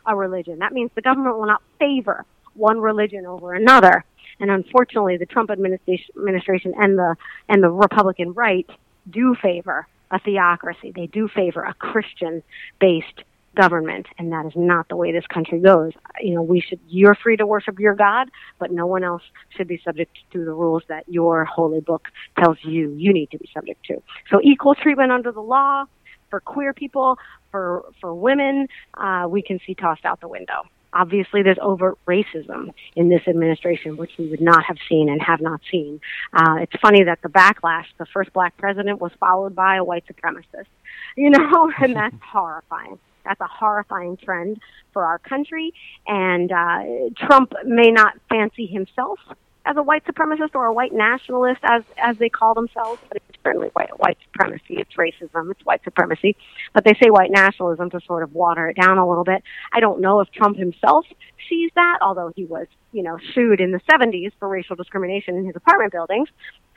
[0.06, 0.58] a religion.
[0.60, 4.04] That means the government will not favor one religion over another.
[4.40, 7.16] And unfortunately, the Trump administration, and the
[7.48, 8.68] and the Republican right
[9.08, 10.92] do favor a theocracy.
[10.94, 13.22] They do favor a Christian-based
[13.56, 15.92] government, and that is not the way this country goes.
[16.20, 16.80] You know, we should.
[16.88, 18.28] You're free to worship your God,
[18.58, 19.22] but no one else
[19.56, 23.38] should be subject to the rules that your holy book tells you you need to
[23.38, 24.02] be subject to.
[24.30, 25.86] So, equal treatment under the law
[26.30, 27.18] for queer people,
[27.50, 30.62] for for women, uh, we can see tossed out the window.
[30.92, 35.40] Obviously, there's overt racism in this administration, which we would not have seen and have
[35.40, 36.00] not seen.
[36.32, 40.04] Uh, it's funny that the backlash, the first black president, was followed by a white
[40.06, 40.66] supremacist,
[41.16, 42.98] you know, and that's horrifying.
[43.24, 44.60] That's a horrifying trend
[44.92, 45.74] for our country.
[46.06, 46.82] And uh,
[47.16, 49.18] Trump may not fancy himself
[49.66, 53.68] as a white supremacist or a white nationalist, as as they call themselves, but certainly
[53.74, 54.76] white white supremacy.
[54.78, 55.50] It's racism.
[55.52, 56.36] It's white supremacy.
[56.74, 59.42] But they say white nationalism to sort of water it down a little bit.
[59.72, 61.06] I don't know if Trump himself
[61.48, 65.46] sees that, although he was, you know, sued in the 70s for racial discrimination in
[65.46, 66.28] his apartment buildings.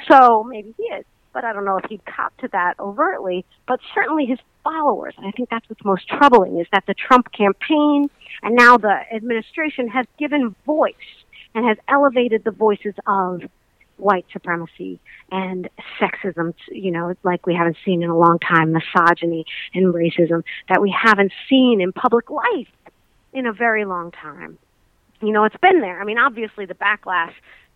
[0.07, 1.05] So maybe he is.
[1.33, 3.45] But I don't know if he'd cop to that overtly.
[3.67, 7.31] But certainly his followers, and I think that's what's most troubling, is that the Trump
[7.31, 8.09] campaign
[8.43, 10.93] and now the administration has given voice
[11.55, 13.41] and has elevated the voices of
[13.99, 14.99] white supremacy
[15.31, 15.69] and
[15.99, 20.81] sexism, you know, like we haven't seen in a long time, misogyny and racism that
[20.81, 22.67] we haven't seen in public life
[23.33, 24.57] in a very long time.
[25.21, 25.99] You know, it's been there.
[25.99, 27.33] I mean, obviously the backlash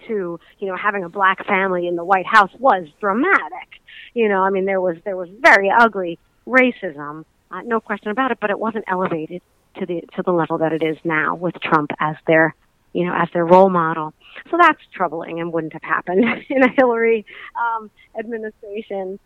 [0.07, 3.81] to, you know, having a black family in the White House was dramatic.
[4.13, 8.31] You know, I mean, there was there was very ugly racism, uh, no question about
[8.31, 9.41] it, but it wasn't elevated
[9.79, 12.55] to the to the level that it is now with Trump as their
[12.93, 14.13] you know, as their role model.
[14.49, 17.25] So that's troubling and wouldn't have happened in a Hillary
[17.55, 19.19] um, administration.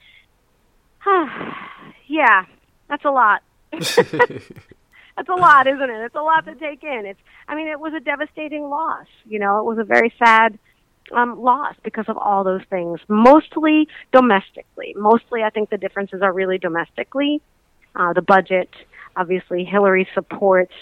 [2.07, 2.45] yeah,
[2.89, 3.43] that's a lot.
[3.71, 6.05] that's a lot, isn't it?
[6.05, 7.05] It's a lot to take in.
[7.05, 9.07] It's, I mean, it was a devastating loss.
[9.25, 10.57] You know, it was a very sad
[11.11, 12.99] um, loss because of all those things.
[13.07, 14.93] Mostly domestically.
[14.97, 17.41] Mostly, I think the differences are really domestically.
[17.95, 18.69] Uh, the budget,
[19.15, 20.73] obviously, Hillary supports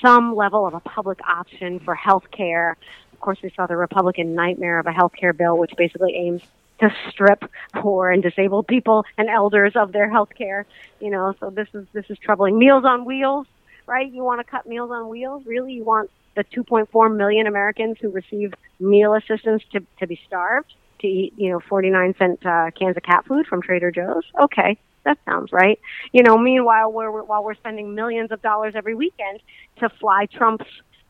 [0.00, 2.76] some level of a public option for health care.
[3.12, 6.42] Of course, we saw the Republican nightmare of a health care bill, which basically aims
[6.80, 10.66] to strip poor and disabled people and elders of their health care.
[11.00, 12.58] You know, so this is this is troubling.
[12.58, 13.46] Meals on Wheels,
[13.86, 14.10] right?
[14.10, 15.44] You want to cut Meals on Wheels?
[15.46, 15.74] Really?
[15.74, 21.06] You want the 2.4 million Americans who receive meal assistance to to be starved to
[21.06, 24.24] eat, you know, 49 cent uh, cans of cat food from Trader Joe's?
[24.38, 25.78] Okay, that sounds right.
[26.12, 29.40] You know, meanwhile, we're, while we're spending millions of dollars every weekend
[29.80, 30.66] to fly Trump's,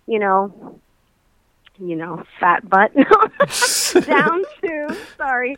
[0.06, 0.80] you know,
[1.78, 2.94] you know, fat butt
[4.06, 5.56] down to sorry.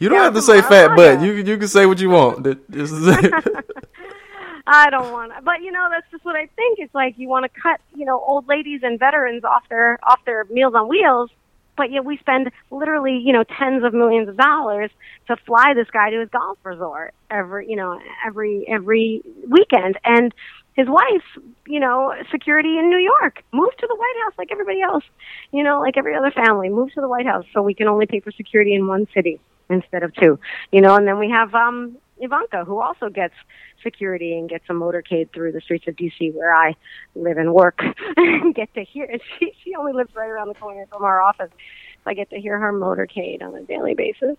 [0.00, 1.20] You don't have to say fat butt.
[1.22, 2.44] You you can say what you want.
[4.66, 6.78] I don't want to, but you know that's just what I think.
[6.78, 10.18] It's like you want to cut, you know, old ladies and veterans off their off
[10.24, 11.30] their Meals on Wheels
[11.78, 14.90] but yet we spend literally, you know, tens of millions of dollars
[15.28, 19.98] to fly this guy to his golf resort every, you know, every every weekend.
[20.04, 20.34] And
[20.74, 21.24] his wife,
[21.66, 25.04] you know, security in New York, moved to the White House like everybody else,
[25.52, 28.06] you know, like every other family, moved to the White House so we can only
[28.06, 30.38] pay for security in one city instead of two,
[30.70, 30.96] you know.
[30.96, 33.34] And then we have um Ivanka, who also gets
[33.82, 36.74] security and gets a motorcade through the streets of DC, where I
[37.14, 37.80] live and work,
[38.16, 39.08] and get to hear.
[39.38, 42.40] She she only lives right around the corner from our office, so I get to
[42.40, 44.36] hear her motorcade on a daily basis.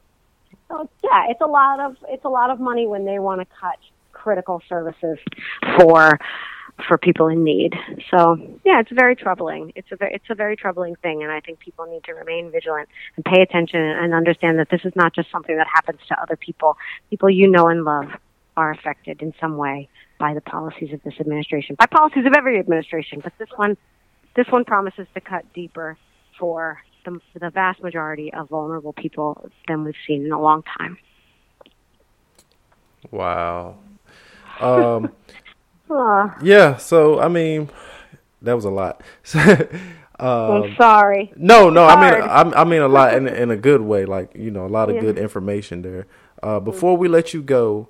[0.67, 3.47] So yeah, it's a lot of it's a lot of money when they want to
[3.59, 3.77] cut
[4.11, 5.17] critical services
[5.77, 6.19] for
[6.88, 7.73] for people in need.
[8.11, 9.73] So yeah, it's very troubling.
[9.75, 12.51] It's a very, it's a very troubling thing, and I think people need to remain
[12.51, 16.21] vigilant and pay attention and understand that this is not just something that happens to
[16.21, 16.77] other people.
[17.09, 18.09] People you know and love
[18.57, 22.59] are affected in some way by the policies of this administration, by policies of every
[22.59, 23.21] administration.
[23.23, 23.77] But this one,
[24.36, 25.97] this one promises to cut deeper
[26.38, 30.97] for the, the vast majority of vulnerable people than we've seen in a long time.
[33.11, 33.77] Wow.
[34.59, 35.11] Um,
[36.41, 36.77] yeah.
[36.77, 37.69] So I mean,
[38.41, 39.01] that was a lot.
[39.33, 39.69] um,
[40.19, 41.33] I'm sorry.
[41.35, 41.85] No, no.
[41.85, 44.05] I mean, I, I, mean a lot in in a good way.
[44.05, 45.01] Like you know, a lot of yeah.
[45.01, 46.07] good information there.
[46.41, 47.89] Uh, before we let you go,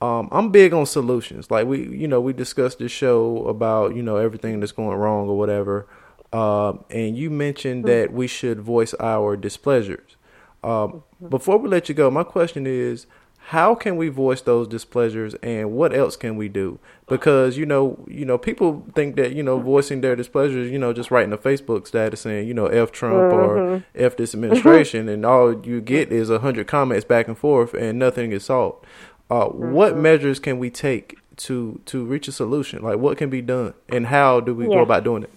[0.00, 1.50] um, I'm big on solutions.
[1.50, 5.28] Like we, you know, we discussed this show about you know everything that's going wrong
[5.28, 5.86] or whatever.
[6.32, 7.92] Um, and you mentioned mm-hmm.
[7.92, 10.16] that we should voice our displeasures.
[10.62, 11.28] Um, mm-hmm.
[11.28, 13.06] Before we let you go, my question is,
[13.50, 16.78] how can we voice those displeasures and what else can we do
[17.08, 20.92] because you know you know people think that you know voicing their displeasures you know
[20.92, 23.34] just writing a facebook status saying you know f trump mm-hmm.
[23.34, 27.74] or f this administration and all you get is a hundred comments back and forth
[27.74, 28.86] and nothing is solved
[29.30, 29.72] uh, mm-hmm.
[29.72, 33.74] what measures can we take to to reach a solution like what can be done
[33.88, 34.74] and how do we yeah.
[34.76, 35.30] go about doing it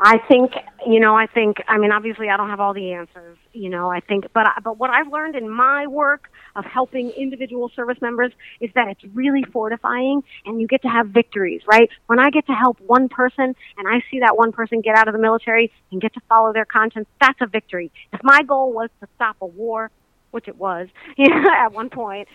[0.00, 0.52] I think,
[0.86, 3.90] you know, I think, I mean, obviously I don't have all the answers, you know,
[3.90, 8.32] I think, but, but what I've learned in my work of helping individual service members
[8.60, 11.88] is that it's really fortifying and you get to have victories, right?
[12.06, 15.08] When I get to help one person and I see that one person get out
[15.08, 17.90] of the military and get to follow their conscience, that's a victory.
[18.12, 19.90] If my goal was to stop a war,
[20.30, 22.28] which it was you know, at one point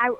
[0.00, 0.10] I,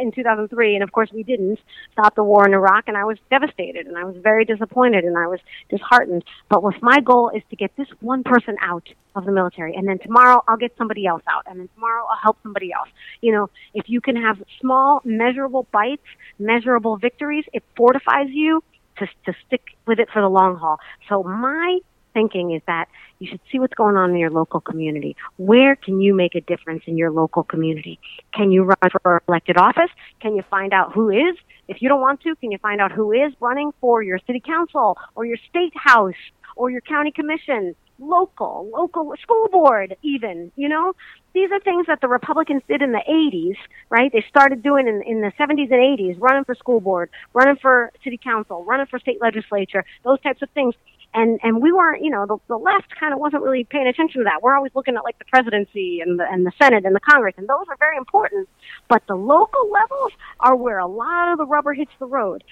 [0.00, 1.58] in 2003 and of course we didn't
[1.92, 5.16] stop the war in Iraq and I was devastated and I was very disappointed and
[5.18, 6.24] I was disheartened.
[6.48, 9.88] But with my goal is to get this one person out of the military and
[9.88, 12.88] then tomorrow I'll get somebody else out and then tomorrow I'll help somebody else.
[13.20, 16.02] You know if you can have small measurable bites
[16.38, 18.62] measurable victories it fortifies you
[18.98, 20.78] to to stick with it for the long haul.
[21.08, 21.78] So my
[22.14, 22.88] thinking is that
[23.18, 25.16] you should see what's going on in your local community.
[25.36, 27.98] Where can you make a difference in your local community?
[28.32, 29.90] Can you run for elected office?
[30.20, 31.36] Can you find out who is?
[31.68, 34.40] If you don't want to, can you find out who is running for your city
[34.40, 36.14] council or your state house
[36.56, 37.74] or your county commission?
[37.98, 40.94] local, local school board even, you know?
[41.32, 43.56] These are things that the Republicans did in the 80s,
[43.90, 44.12] right?
[44.12, 47.92] They started doing in, in the 70s and 80s, running for school board, running for
[48.04, 50.74] city council, running for state legislature, those types of things.
[51.14, 54.20] And, and we weren't, you know, the, the left kind of wasn't really paying attention
[54.20, 54.42] to that.
[54.42, 57.34] We're always looking at like the presidency and the, and the Senate and the Congress,
[57.36, 58.48] and those are very important.
[58.88, 62.42] But the local levels are where a lot of the rubber hits the road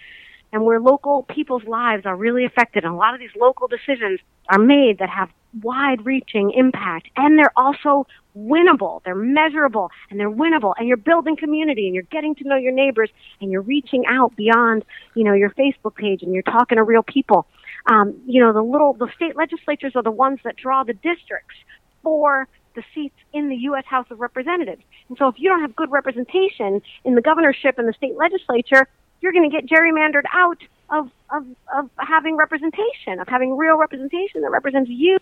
[0.53, 2.85] and where local people's lives are really affected.
[2.85, 5.31] And a lot of these local decisions are made that have
[5.63, 8.07] wide reaching impact and they're also
[8.37, 9.03] winnable.
[9.05, 12.73] They're measurable and they're winnable and you're building community and you're getting to know your
[12.73, 13.11] neighbors
[13.41, 14.85] and you're reaching out beyond,
[15.15, 17.47] you know, your Facebook page and you're talking to real people.
[17.87, 21.57] Um, you know, the little, the state legislatures are the ones that draw the districts
[22.03, 23.85] for the seats in the U.S.
[23.87, 24.83] House of Representatives.
[25.09, 28.89] And so if you don't have good representation in the governorship and the state legislature,
[29.21, 30.59] you're going to get gerrymandered out
[30.91, 35.19] of, of, of having representation, of having real representation that represents you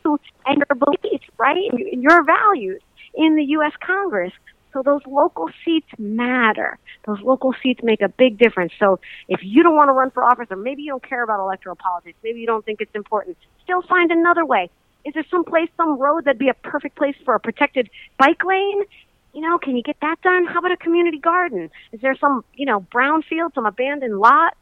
[0.47, 1.71] and your beliefs, right?
[1.73, 2.81] And your values
[3.15, 3.73] in the U.S.
[3.85, 4.33] Congress.
[4.73, 6.79] So those local seats matter.
[7.07, 8.73] Those local seats make a big difference.
[8.79, 11.41] So if you don't want to run for office or maybe you don't care about
[11.41, 14.71] electoral politics, maybe you don't think it's important, still find another way.
[15.05, 18.45] Is there some place, some road that'd be a perfect place for a protected bike
[18.45, 18.85] lane?
[19.33, 20.47] you know, can you get that done?
[20.47, 21.71] How about a community garden?
[21.93, 24.57] Is there some, you know, brownfield, some abandoned lot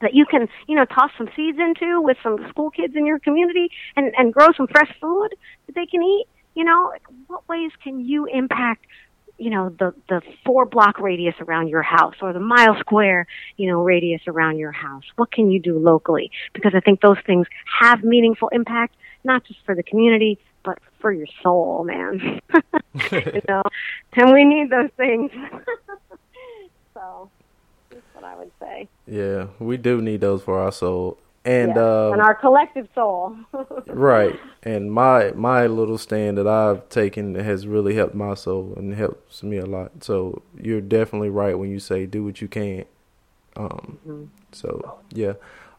[0.00, 3.18] that you can, you know, toss some seeds into with some school kids in your
[3.18, 5.28] community and, and grow some fresh food
[5.66, 6.26] that they can eat?
[6.54, 6.92] You know,
[7.28, 8.84] what ways can you impact
[9.38, 13.26] you know the the four block radius around your house or the mile square
[13.56, 17.18] you know radius around your house what can you do locally because i think those
[17.26, 17.46] things
[17.80, 22.40] have meaningful impact not just for the community but for your soul, man.
[23.12, 23.62] you know,
[24.14, 25.30] and we need those things.
[26.94, 27.30] so
[27.90, 28.88] that's what I would say.
[29.06, 31.18] Yeah, we do need those for our soul.
[31.44, 33.36] And yeah, uh, and our collective soul.
[33.86, 34.38] right.
[34.62, 39.42] And my my little stand that I've taken has really helped my soul and helps
[39.42, 40.04] me a lot.
[40.04, 42.84] So you're definitely right when you say do what you can.
[43.56, 44.24] Um mm-hmm.
[44.52, 45.34] so yeah.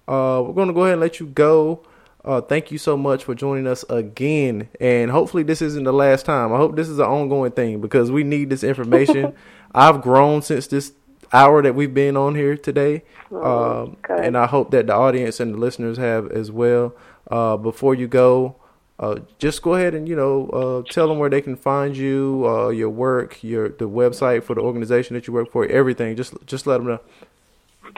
[0.06, 1.86] Uh we're gonna go ahead and let you go.
[2.26, 4.70] Uh, thank you so much for joining us again.
[4.80, 6.54] And hopefully, this isn't the last time.
[6.54, 9.34] I hope this is an ongoing thing because we need this information.
[9.76, 10.94] I've grown since this
[11.34, 13.04] hour that we've been on here today.
[13.32, 16.96] Oh, um, and I hope that the audience and the listeners have as well.
[17.30, 18.56] Uh, before you go,
[19.00, 22.44] uh, just go ahead and you know uh, tell them where they can find you,
[22.48, 26.16] uh, your work, your the website for the organization that you work for, everything.
[26.16, 27.00] Just just let them know.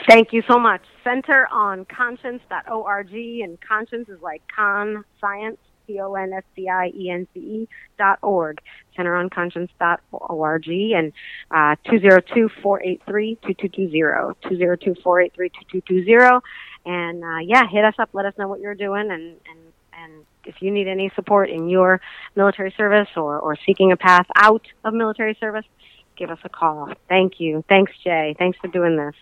[0.08, 0.82] Thank you so much.
[1.04, 5.58] Center on conscience.org, and conscience is like con science,
[5.88, 7.68] C O N S C I E N C E
[7.98, 8.60] dot org.
[8.96, 11.14] Center on conscience.org, and
[11.52, 14.36] uh, 202 483 2220.
[14.50, 16.40] 202 483 2220.
[16.86, 18.10] And uh, yeah, hit us up.
[18.14, 19.60] Let us know what you're doing, and, and,
[19.94, 22.00] and if you need any support in your
[22.36, 25.66] military service or, or seeking a path out of military service,
[26.16, 26.92] give us a call.
[27.10, 27.64] Thank you.
[27.68, 28.36] Thanks, Jay.
[28.38, 29.16] Thanks for doing this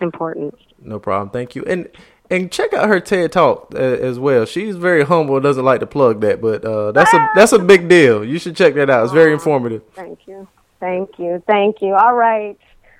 [0.00, 0.54] important.
[0.80, 1.30] No problem.
[1.30, 1.64] Thank you.
[1.64, 1.88] And
[2.30, 4.44] and check out her TED Talk uh, as well.
[4.44, 5.38] She's very humble.
[5.40, 8.24] Doesn't like to plug that, but uh, that's a that's a big deal.
[8.24, 9.04] You should check that out.
[9.04, 9.82] It's very informative.
[9.94, 10.48] Thank you.
[10.80, 11.42] Thank you.
[11.46, 11.94] Thank you.
[11.94, 12.58] All right.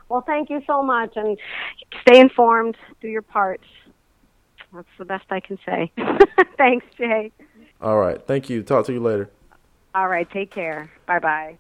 [0.09, 1.37] Well, thank you so much, and
[2.03, 2.77] stay informed.
[3.01, 3.61] Do your part.
[4.73, 5.91] That's the best I can say.
[6.59, 7.33] Thanks, Jay.
[7.81, 8.25] All right.
[8.27, 8.63] Thank you.
[8.63, 9.31] Talk to you later.
[9.95, 10.31] All right.
[10.31, 10.91] Take care.
[11.07, 11.59] Bye bye.